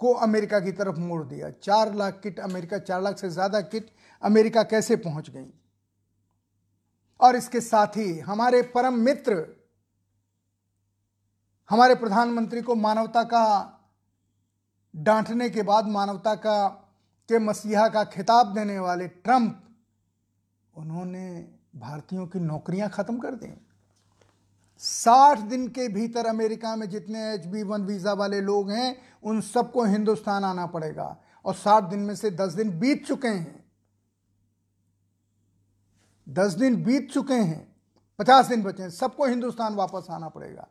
को 0.00 0.12
अमेरिका 0.14 0.60
की 0.60 0.72
तरफ़ 0.72 0.98
मोड़ 0.98 1.22
दिया। 1.24 1.50
चार 1.52 1.94
लाख 1.94 2.20
किट 2.22 2.40
अमेरिका, 2.40 2.78
चार 2.78 3.02
लाख 3.02 3.18
से 3.18 3.30
ज़्यादा 3.30 3.60
किट 3.60 3.90
अमेरिका 4.22 4.62
कैसे 4.62 4.96
पहुँच 4.96 5.30
गई? 5.30 5.46
और 7.20 7.36
इसके 7.36 7.60
साथ 7.60 7.96
ही 7.96 8.18
हमारे 8.18 8.62
परम 8.74 8.94
मित्र, 8.94 9.44
हमारे 11.70 11.94
प्रधानमंत्री 11.94 12.62
को 12.62 12.74
मानवता 12.74 13.22
का, 13.22 13.72
डांटने 14.94 15.48
के 15.50 15.62
बाद 15.62 15.86
मानवता 15.88 16.34
का, 16.34 16.66
के 17.28 17.38
मसीहा 17.38 17.88
का 17.88 18.04
खिताब 18.04 18.52
देने 18.54 18.78
वाले 18.78 19.08
ट्रंप, 19.08 19.62
उन्होंने 20.74 21.28
भारतीयों 21.76 22.26
की 22.26 22.40
नौकरियाँ 22.40 22.88
खत्म 22.90 23.18
कर 23.18 23.34
दी। 23.34 23.48
साठ 24.82 25.38
दिन 25.40 25.66
के 25.68 25.88
भीतर 25.88 26.26
अमेरिका 26.26 26.74
में 26.76 26.88
जितने 26.90 27.20
एच 27.34 27.46
बी 27.46 27.62
वन 27.62 27.82
वीज़ा 27.82 28.12
वाले 28.12 28.40
लोग 28.40 28.70
हैं, 28.70 28.96
उन 29.24 29.40
सबको 29.40 29.84
हिंदुस्तान 29.84 30.44
आना 30.44 30.66
पड़ेगा। 30.66 31.16
और 31.44 31.54
साठ 31.54 31.84
दिन 31.84 32.00
में 32.00 32.14
से 32.14 32.30
दस 32.30 32.52
दिन 32.52 32.78
बीत 32.80 33.06
चुके 33.06 33.28
हैं। 33.28 33.64
दस 36.26 36.52
दिन 36.52 36.82
बीत 36.84 37.10
चुके 37.10 37.34
हैं, 37.34 37.74
पचास 38.18 38.46
दिन 38.46 38.62
बचे 38.62 38.82
हैं, 38.82 38.90
सबको 38.90 39.26
हिंदुस्तान 39.26 39.74
वापस 39.74 40.06
आना 40.10 40.28
पड़ेगा। 40.28 40.66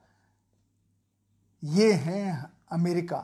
ये 1.63 1.91
हैं 1.93 2.51
अमेरिका 2.71 3.23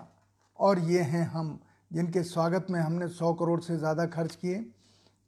और 0.59 0.79
ये 0.79 1.01
हैं 1.01 1.25
हम, 1.25 1.59
जिनके 1.91 2.23
स्वागत 2.23 2.67
में 2.69 2.79
हमने 2.79 3.07
सौ 3.07 3.33
करोड़ 3.33 3.59
से 3.61 3.77
ज़्यादा 3.77 4.05
खर्च 4.05 4.35
किए। 4.35 4.65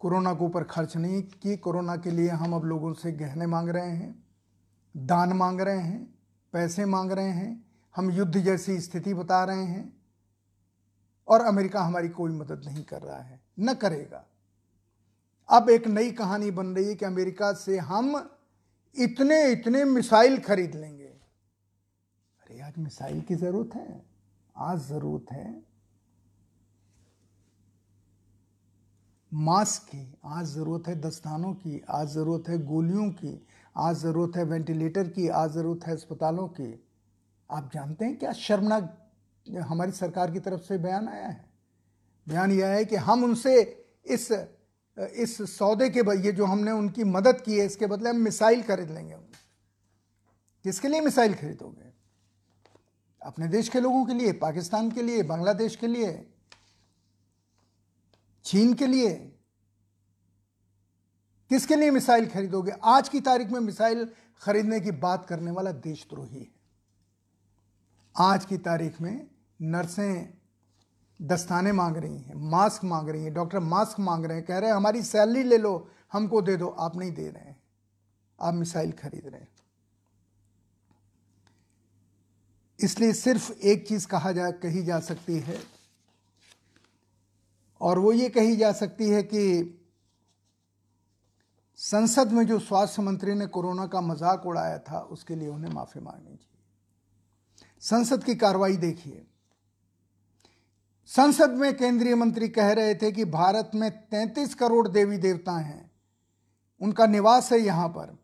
कोरोना 0.02 0.34
के 0.34 0.46
ऊपर 0.46 0.64
खर्च 0.64 0.96
नहीं 0.98 1.22
की, 1.24 1.58
कोरोना 1.58 1.96
के 1.98 2.12
लिए 2.12 2.30
हम 2.30 2.54
अब 2.56 2.66
लोगों 2.66 2.94
से 2.94 3.12
गहने 3.12 3.46
मांग 3.46 3.70
रहे 3.70 3.90
हैं। 3.90 4.23
दान 4.98 5.34
मांग 5.34 5.62
रहे 5.62 5.80
हैं, 5.80 6.16
पैसे 6.54 6.86
मांग 6.86 7.12
रहे 7.12 7.30
हैं, 7.30 7.66
हम 7.96 8.12
युद्ध 8.12 8.38
जैसी 8.38 8.82
स्थिति 8.82 9.14
बता 9.14 9.44
रहे 9.44 9.64
हैं, 9.64 10.02
और 11.28 11.42
अमेरिका 11.42 11.82
हमारी 11.84 12.10
कोई 12.10 12.32
मदद 12.32 12.62
नहीं 12.66 12.84
कर 12.84 13.02
रहा 13.02 13.20
है, 13.20 13.42
न 13.60 13.74
करेगा। 13.74 14.26
अब 15.50 15.70
एक 15.70 15.88
नई 15.88 16.12
कहानी 16.12 16.52
बन 16.52 16.68
रही 16.68 16.86
है 16.86 16.96
कि 16.96 17.06
अमेरिका 17.06 17.54
से 17.54 17.78
हम 17.78 18.30
इतने 18.96 19.52
इतने 19.52 19.84
मिसाइल 19.84 20.40
खरीद 20.40 20.76
लेंगे। 20.76 21.04
अरे, 21.04 22.60
आज 22.60 22.74
मिसाइल 22.78 23.22
की 23.22 23.36
ज़रूरत 23.36 23.76
है, 23.76 24.06
आज 24.58 24.80
ज़रूरत 24.80 25.32
है। 25.32 25.64
मास्क 29.34 29.84
की, 29.84 30.14
आज 30.26 30.46
ज़रूरत 30.46 30.88
है 30.88 31.02
दस्तानों 31.02 31.54
की, 31.54 31.86
आज 31.90 32.08
ज़रूरत 32.08 32.50
है 32.50 32.66
गोलियों 32.66 33.12
की 33.12 33.48
आज 33.76 33.96
ज़रूरत 33.98 34.36
है 34.38 34.44
वेंटिलेटर 34.44 35.08
की, 35.08 35.28
आज 35.28 35.52
ज़रूरत 35.52 35.86
है 35.88 35.94
अस्पतालों 35.94 36.48
की। 36.48 36.84
आप 37.50 37.70
जानते 37.74 38.06
हैं 38.06 38.18
क्या 38.18 38.32
शर्मनाक 38.34 39.00
हमारी 39.68 39.92
सरकार 39.92 40.32
की 40.32 40.40
तरफ़ 40.40 40.62
से 40.62 40.78
बयान 40.78 41.08
आया 41.08 41.28
है? 41.28 41.46
बयान 42.28 42.52
यह 42.52 42.68
है 42.68 42.86
कि 42.86 42.96
हम 42.96 43.24
उनसे 43.24 43.62
इस 44.06 44.32
इस 44.98 45.38
सौदे 45.52 45.90
के 45.90 46.00
ये 46.22 46.32
जो 46.32 46.46
हमने 46.46 46.72
उनकी 46.72 47.04
मदद 47.04 47.42
की 47.42 47.58
है, 47.60 47.66
इसके 47.66 47.86
बदले 47.88 48.10
हम 48.10 48.18
मिसाइल 48.18 48.62
खरीद 48.64 48.90
लेंगे 48.92 49.16
किसके 50.66 50.88
लिए 50.88 51.02
मिसाइल 51.02 51.34
खरीदोगे? 51.34 51.92
अपने 53.22 53.48
देश 53.48 53.70
के 53.70 53.80
लोगों 53.80 54.06
के 54.06 54.14
लिए, 54.14 54.32
पाकिस्तान 54.34 54.92
के 54.92 55.02
लिए, 55.02 55.24
बांग्लादेश 55.24 55.76
के 55.76 55.88
लिए, 55.88 56.26
चीन 58.46 58.74
के 58.74 58.88
लिए 58.88 59.33
किसके 61.52 61.76
लिए 61.76 61.92
मिसाइल 61.92 62.28
खरीदोगे? 62.30 62.72
आज 62.72 63.10
की 63.10 63.22
तारीख 63.22 63.50
में 63.50 63.60
मिसाइल 63.60 64.10
खरीदने 64.42 64.80
की 64.80 64.92
बात 64.92 65.26
करने 65.26 65.52
वाला 65.52 65.72
देशद्रोही 65.72 66.40
है। 66.40 66.48
आज 68.16 68.46
की 68.46 68.58
तारीख 68.58 69.02
में 69.02 69.28
नर्सें 69.62 70.34
दस्ताने 71.22 71.72
मांग 71.72 71.98
रही 71.98 72.18
हैं, 72.18 72.34
मास्क 72.36 72.84
मांग 72.84 73.10
रही 73.10 73.24
हैं, 73.24 73.34
डॉक्टर 73.34 73.60
मास्क 73.60 74.00
मांग 74.00 74.26
रहे 74.26 74.38
हैं, 74.38 74.46
कह 74.46 74.58
रहे 74.58 74.70
हैं, 74.70 74.76
हमारी 74.76 75.04
सैलरी 75.04 75.44
ले 75.44 75.58
लो, 75.58 75.90
हमको 76.14 76.42
दे 76.42 76.58
दो, 76.58 76.68
आप 76.68 76.96
नहीं 76.96 77.12
दे 77.12 77.30
रहे 77.30 77.44
हैं, 77.44 77.62
आप 78.42 78.54
मिसाइल 78.54 78.92
खरीद 78.92 79.28
रहे 79.28 79.42
हैं। 79.42 79.48
इसलिए 82.80 83.14
सिर्फ़ 83.14 83.52
एक 83.52 83.88
चीज़ 83.88 84.08
कहा 84.08 84.32
जा, 84.32 84.52
कही 84.52 84.84
जा 84.84 85.00
सकती 85.00 85.40
है, 85.40 85.60
और 87.82 88.00
वो 88.00 88.14
ये 88.14 88.30
कही 88.30 88.56
जा 88.56 88.72
सकती 88.72 89.10
है 89.10 89.24
कि 89.24 89.80
संसद 91.76 92.32
में 92.32 92.48
जो 92.48 92.60
स्वास्थ्य 92.60 93.02
मंत्री 93.02 93.34
ने 93.34 93.48
कोरोना 93.48 93.88
का 93.88 94.02
मज़ाक 94.02 94.46
उड़ाया 94.46 94.80
था, 94.80 95.00
उसके 95.00 95.36
लिए 95.36 95.48
उन्हें 95.48 95.72
माफ़ी 95.72 96.02
मांगनी 96.02 96.36
चाहिए। 96.36 96.50
संसद 97.80 98.24
की 98.24 98.36
कार्रवाई 98.36 98.78
देखिए। 98.78 99.28
संसद 101.06 101.50
में 101.50 101.78
केंद्रीय 101.78 102.16
मंत्री 102.16 102.50
कह 102.50 102.72
रहे 102.72 102.96
थे 102.96 103.12
कि 103.12 103.26
भारत 103.26 103.72
में 103.76 104.08
33 104.10 104.54
करोड़ 104.54 104.88
देवी 104.88 105.18
देवता 105.18 105.52
हैं। 105.52 105.92
उनका 106.82 107.06
निवास 107.06 107.52
है 107.52 107.60
यहाँ 107.60 107.90
पर। 107.90 108.18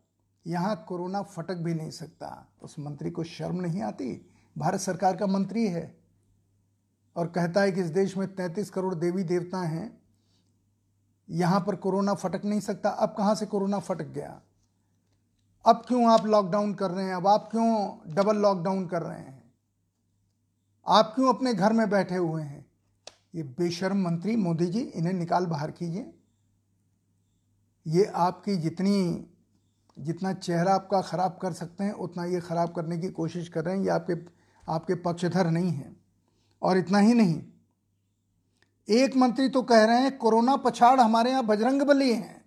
यहाँ 0.46 0.84
कोरोना 0.88 1.22
फटक 1.22 1.54
भी 1.54 1.74
नहीं 1.74 1.90
सकता। 1.90 2.52
उस 2.62 2.78
मंत्री 2.78 3.10
को 3.10 3.24
शर्म 3.24 3.60
नहीं 3.60 3.82
आती। 3.82 4.26
भारत 4.58 4.80
सरकार 4.80 5.16
का 5.16 5.26
मंत्री 5.26 5.66
है 5.66 6.00
और 7.16 7.26
कहता 7.26 7.60
है 7.60 7.72
कि 7.72 7.80
इस 7.80 7.86
देश 7.86 8.16
में 8.16 8.34
33 8.34 8.70
करोड़ 8.70 8.94
देवी 8.94 9.22
देवता 9.22 9.58
हैं। 9.58 9.99
यहाँ 11.30 11.60
पर 11.60 11.76
कोरोना 11.76 12.14
फटक 12.14 12.44
नहीं 12.44 12.60
सकता, 12.60 12.90
अब 12.90 13.14
कहाँ 13.18 13.34
से 13.34 13.46
कोरोना 13.46 13.78
फटक 13.78 14.06
गया? 14.06 14.40
अब 15.66 15.84
क्यों 15.88 16.10
आप 16.10 16.26
लॉकडाउन 16.26 16.74
कर 16.74 16.90
रहे 16.90 17.04
हैं? 17.04 17.14
अब 17.14 17.26
आप 17.26 17.48
क्यों 17.50 17.98
डबल 18.14 18.36
लॉकडाउन 18.36 18.86
कर 18.86 19.02
रहे 19.02 19.18
हैं? 19.18 19.52
आप 20.86 21.12
क्यों 21.14 21.34
अपने 21.34 21.54
घर 21.54 21.72
में 21.72 21.90
बैठे 21.90 22.16
हुए 22.16 22.42
हैं? 22.42 22.66
ये 23.34 23.42
बेशर्म 23.42 24.04
मंत्री 24.04 24.36
मोदी 24.36 24.66
जी, 24.66 24.80
इन्हें 24.80 25.12
निकाल 25.12 25.46
बाहर 25.46 25.70
कीजिए। 25.70 26.14
ये 27.86 28.04
आपकी 28.04 28.56
जितनी, 28.56 29.26
जितना 29.98 30.32
चेहरा 30.32 30.74
आपका 30.74 31.00
ख़राब 31.00 31.38
कर 31.42 31.52
सकते 31.52 31.84
हैं, 31.84 31.92
उतना 31.92 32.24
ये 32.24 32.40
ख़राब 32.40 32.74
करने 32.74 32.98
की 32.98 33.08
कोशिश 33.08 33.48
कर 33.48 33.64
रहे 33.64 33.76
हैं। 33.76 33.82
ये 33.82 33.90
आपके 33.90 34.14
आपके 34.72 34.94
पक्षधर 34.94 35.50
नहीं 35.50 35.70
हैं। 35.70 35.96
और 36.62 36.78
इतना 36.78 36.98
ही 36.98 37.14
नहीं 37.14 37.42
एक 38.90 39.16
मंत्री 39.16 39.48
तो 39.48 39.62
कह 39.62 39.84
रहे 39.84 40.00
हैं, 40.00 40.18
कोरोना 40.18 40.56
पछाड़ 40.56 41.00
हमारे 41.00 41.30
यहाँ 41.30 41.44
बजरंग 41.46 41.82
बली 41.82 42.12
हैं। 42.14 42.44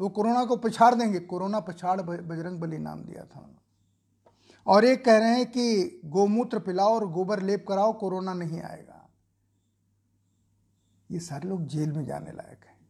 वो 0.00 0.08
कोरोना 0.08 0.44
को 0.44 0.56
पछाड़ 0.56 0.94
देंगे। 0.94 1.20
कोरोना 1.20 1.60
पछाड़ 1.60 2.00
बजरंग 2.00 2.60
बली 2.60 2.78
नाम 2.78 3.04
दिया 3.04 3.24
था 3.24 3.40
उन्होंने। 3.40 3.56
और 4.66 4.84
एक 4.84 5.04
कह 5.04 5.18
रहे 5.18 5.36
हैं 5.36 5.46
कि, 5.46 6.00
गोमूत्र 6.04 6.58
पिलाओ 6.58 6.94
और 6.94 7.08
गोबर 7.10 7.42
लेप 7.42 7.64
कराओ, 7.68 7.92
कोरोना 7.92 8.34
नहीं 8.34 8.60
आएगा। 8.62 9.08
ये 11.10 11.20
सारे 11.20 11.48
लोग 11.48 11.66
जेल 11.66 11.92
में 11.92 12.04
जाने 12.04 12.30
लायक 12.30 12.64
हैं, 12.66 12.88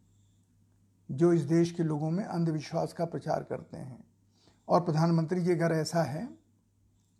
जो 1.10 1.32
इस 1.32 1.42
देश 1.42 1.72
के 1.72 1.82
लोगों 1.82 2.10
में 2.10 2.24
अंधविश्वास 2.24 2.92
का 2.92 3.04
प्रचार 3.04 3.42
करते 3.42 3.76
हैं। 3.76 4.04
और 4.68 4.80
प्रधानमंत्री 4.80 5.40
जी 5.40 5.52
अगर 5.52 5.72
ऐसा 5.72 6.02
है 6.02 6.26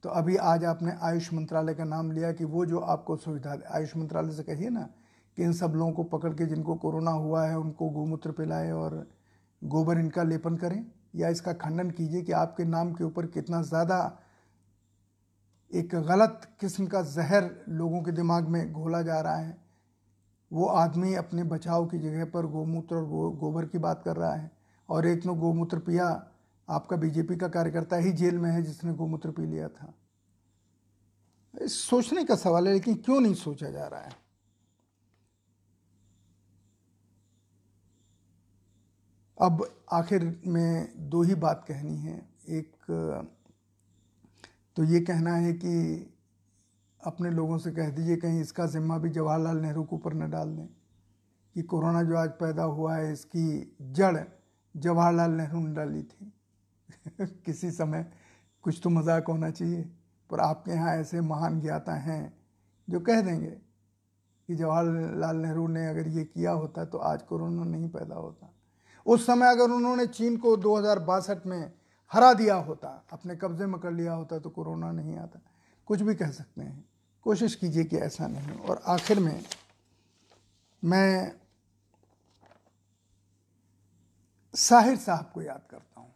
तो 0.05 0.09
अभी 0.09 0.37
आज 0.37 0.64
आपने 0.64 0.93
आयुष 1.03 1.33
मंत्रालय 1.33 1.75
का 1.75 1.85
नाम 1.85 2.12
लिया 2.12 2.33
कि 2.33 2.45
वो 2.45 2.64
जो 2.67 2.79
आपको 2.79 3.17
सुविधा 3.17 3.57
आयुष 3.71 3.97
मंत्रालय 3.97 4.33
से 4.33 4.43
कहिए 4.43 4.69
ना 4.69 4.89
कि 5.37 5.43
इन 5.43 5.53
सब 5.53 5.72
लोगों 5.76 5.93
को 5.93 6.03
पकड़ 6.03 6.32
के 6.34 6.47
जिनको 6.47 6.74
कोरोना 6.74 7.11
हुआ 7.11 7.47
है 7.47 7.59
उनको 7.59 7.89
गोमूत्र 7.89 8.32
पिलाएँ 8.32 8.72
और 8.72 9.07
गोबर 9.62 9.99
इनका 9.99 10.22
लेपन 10.22 10.57
करें? 10.57 10.87
या 11.16 11.28
इसका 11.28 11.53
खंडन 11.53 11.91
कीजिए 11.91 12.22
कि 12.22 12.32
आपके 12.32 12.64
नाम 12.64 12.93
के 12.93 13.05
ऊपर 13.05 13.26
कितना 13.26 13.62
ज़्यादा 13.62 13.99
एक 15.70 15.95
गलत 15.95 16.49
किस्म 16.61 16.87
का 16.87 17.03
जहर 17.03 17.51
लोगों 17.68 18.03
के 18.03 18.12
दिमाग 18.12 18.49
में 18.49 18.72
घोला 18.72 19.03
जा 19.03 19.20
रहा 19.20 19.37
है। 19.37 19.57
वो 20.53 20.66
आदमी 20.66 21.14
अपने 21.14 21.45
बचाव 21.45 21.87
की 21.87 21.99
जगह 21.99 22.24
पर 22.24 22.47
गोमूत्र 22.47 22.97
और 22.97 23.05
गो, 23.05 23.30
गोबर 23.30 23.64
की 23.64 23.78
बात 23.78 24.03
कर 24.05 24.16
रहा 24.16 24.34
है। 24.34 24.51
और 24.89 25.07
एक 25.07 25.26
ने 25.26 25.34
गोमूत्र 25.34 25.78
पिया 25.78 26.07
आपका 26.68 26.97
बीजेपी 26.97 27.37
का 27.37 27.49
कार्यकर्ता 27.49 27.97
ही 27.97 28.12
जेल 28.12 28.39
में 28.39 28.51
है 28.51 28.62
जिसने 28.62 28.93
गोमूत्र 28.93 29.30
पी 29.30 29.47
लिया 29.47 29.68
था। 29.68 29.93
सोचने 31.55 32.24
का 32.24 32.34
सवाल 32.34 32.66
है 32.68 32.72
लेकिन 32.72 32.95
क्यों 32.95 33.20
नहीं 33.20 33.34
सोचा 33.34 33.70
जा 33.70 33.87
रहा 33.87 34.01
है? 34.01 34.26
अब 39.39 39.64
आखिर 39.93 40.24
में 40.47 41.09
दो 41.11 41.22
ही 41.22 41.34
बात 41.37 41.64
कहनी 41.68 41.97
है। 41.99 42.16
एक 42.51 42.72
तो 44.76 44.84
ये 44.84 45.01
कहना 45.01 45.34
है 45.37 45.53
कि 45.55 45.74
अपने 47.01 47.30
लोगों 47.30 47.59
से 47.59 47.70
कह 47.72 47.91
दीजिए, 47.91 48.16
कहीं 48.16 48.41
इसका 48.41 48.66
ज़िम्मा 48.66 48.99
भी 48.99 49.11
जवाहरलाल 49.11 49.57
नेहरू 49.59 49.82
के 49.84 49.97
ऊपर 49.97 50.14
न 50.14 50.30
डाल 50.30 50.49
दें 50.49 50.66
कि 51.57 51.62
कोरोना 51.64 52.03
जो 52.03 52.16
आज 52.16 52.30
पैदा 52.41 52.62
हुआ 52.62 52.97
है, 52.97 53.12
इसकी 53.12 53.76
जड़ 53.93 54.16
जवाहरलाल 54.74 55.30
नेहरू 55.32 55.61
ने 55.61 55.74
डाली 55.74 56.03
थी। 56.03 56.32
किसी 57.47 57.70
समय 57.70 58.11
कुछ 58.64 58.80
तो 58.82 58.91
मज़ाक 58.91 59.28
होना 59.28 59.51
चाहिए, 59.51 59.82
पर 60.30 60.41
आपके 60.41 60.72
यहाँ 60.72 60.97
ऐसे 60.97 61.20
महान 61.22 61.61
ज्ञाता 61.61 61.95
हैं 62.01 62.32
जो 62.89 63.01
कह 63.01 63.20
देंगे 63.20 63.51
कि 64.49 64.55
जवाहरलाल 64.55 65.37
नेहरू 65.37 65.66
ने 65.68 65.87
अगर 65.87 66.09
ये 66.09 66.24
किया 66.24 66.51
होता 66.53 66.84
तो 66.84 66.99
आज 66.99 67.22
कोरोना 67.22 67.64
नहीं 67.66 67.89
पैदा 67.91 68.14
होता। 68.14 68.53
उस 69.07 69.27
समय 69.27 69.51
अगर 69.51 69.71
उन्होंने 69.71 70.07
चीन 70.09 70.37
को 70.37 70.57
दो 70.57 70.77
हज़ार 70.77 70.99
बासठ 71.01 71.47
में 71.47 71.73
हरा 72.13 72.33
दिया 72.35 72.55
होता, 72.57 72.89
अपने 73.13 73.37
कब्जे 73.37 73.67
में 73.67 73.81
कर 73.81 73.91
लिया 73.91 74.13
होता 74.13 74.39
तो 74.39 74.51
कोरोना 74.51 74.91
नहीं 74.93 75.17
आता। 75.17 75.41
कुछ 75.89 76.01
भी 76.03 76.15
कह 76.15 76.31
सकते 76.31 76.63
हैं। 76.63 76.85
कोशिश 77.27 77.55
कीजिए 77.55 77.85
कि 77.85 77.97
ऐसा 77.99 78.27
नहीं 78.27 78.59
और 78.61 78.83
आखिर 78.87 79.21
में 79.21 79.43
मैं 80.83 81.33
साहिर 84.55 84.97
साहब 84.97 85.31
को 85.35 85.43
याद 85.43 85.63
करता 85.71 86.01
हूँ। 86.01 86.15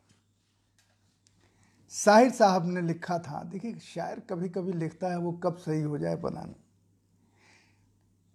साहिर 1.93 2.31
साहब 2.31 2.67
ने 2.67 2.83
लिखा 2.83 3.19
था, 3.19 3.43
देखिए 3.43 3.79
शायर 3.85 4.21
कभी 4.21 4.49
कभी 4.49 4.73
लिखता 4.75 5.09
है, 5.09 5.19
वो 5.19 5.33
कब 5.35 5.57
सही 5.59 5.83
हो 5.83 5.99
जाए 5.99 6.17
पता 6.17 6.43
नहीं। 6.43 6.55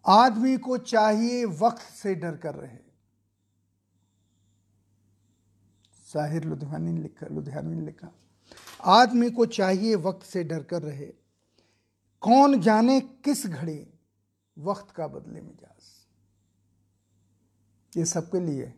आदमी 0.05 0.57
को 0.57 0.77
चाहिए 0.79 1.45
वक्त 1.45 1.81
से 1.93 2.15
डर 2.15 2.35
कर 2.37 2.55
रहे। 2.55 2.77
साहिर 6.07 6.43
लुधियानी 6.43 6.91
ने 6.91 7.01
लिखा 7.01 7.27
लुधियानवी 7.27 7.75
ने 7.75 7.81
लिखा, 7.81 8.11
आदमी 8.85 9.29
को 9.31 9.45
चाहिए 9.47 9.95
वक्त 9.97 10.25
से 10.25 10.43
डर 10.43 10.63
कर 10.63 10.81
रहे। 10.81 11.05
कौन 12.23 12.59
जाने 12.61 12.99
किस 13.01 13.45
घड़ी 13.47 13.87
वक्त 14.57 14.91
का 14.91 15.07
बदले 15.07 15.41
मिजाज 15.41 15.93
ये 17.93 18.05
सबके 18.05 18.39
लिए, 18.39 18.73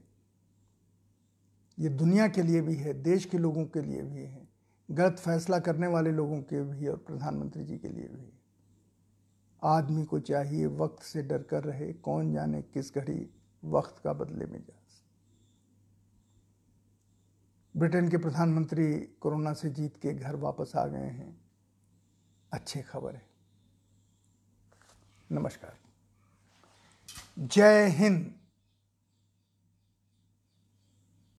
ये 1.78 1.90
दुनिया 1.92 2.28
के 2.28 2.42
लिए 2.44 2.62
भी 2.62 2.76
है, 2.76 2.94
देश 2.94 3.26
के 3.26 3.38
लोगों 3.38 3.66
के 3.66 3.82
लिए 3.82 4.02
भी 4.02 4.22
है, 4.22 4.48
गलत 4.90 5.20
फैसला 5.20 5.60
करने 5.60 5.88
वाले 5.88 6.12
लोगों 6.12 6.42
के 6.44 6.62
भी 6.64 6.88
और 6.88 6.98
प्रधानमंत्री 7.08 7.64
जी 7.64 7.78
के 7.78 7.88
लिए 7.90 8.08
भी 8.08 8.32
आदमी 9.62 10.04
को 10.06 10.20
चाहिए 10.22 10.66
वक्त 10.78 11.04
से 11.04 11.22
डर 11.24 11.44
कर 11.44 11.64
रहे, 11.64 11.94
कौन 11.94 12.34
जाने 12.34 12.62
किस 12.64 12.94
घड़ी 12.96 13.30
वक्त 13.64 14.02
का 14.04 14.14
बदले 14.14 14.46
में 14.46 14.52
मिजाज 14.52 14.77
ब्रिटेन 17.78 18.10
के 18.10 18.18
प्रधानमंत्री 18.18 19.02
कोरोना 19.02 19.54
से 19.54 19.70
जीत 19.70 19.98
के 19.98 20.14
घर 20.14 20.36
वापस 20.36 20.72
आ 20.76 20.86
गए 20.88 20.98
हैं। 20.98 21.42
अच्छी 22.54 22.82
खबर 22.82 23.16
है। 23.16 23.28
नमस्कार। 25.32 25.78
जय 27.40 27.88
हिंद। 27.88 28.36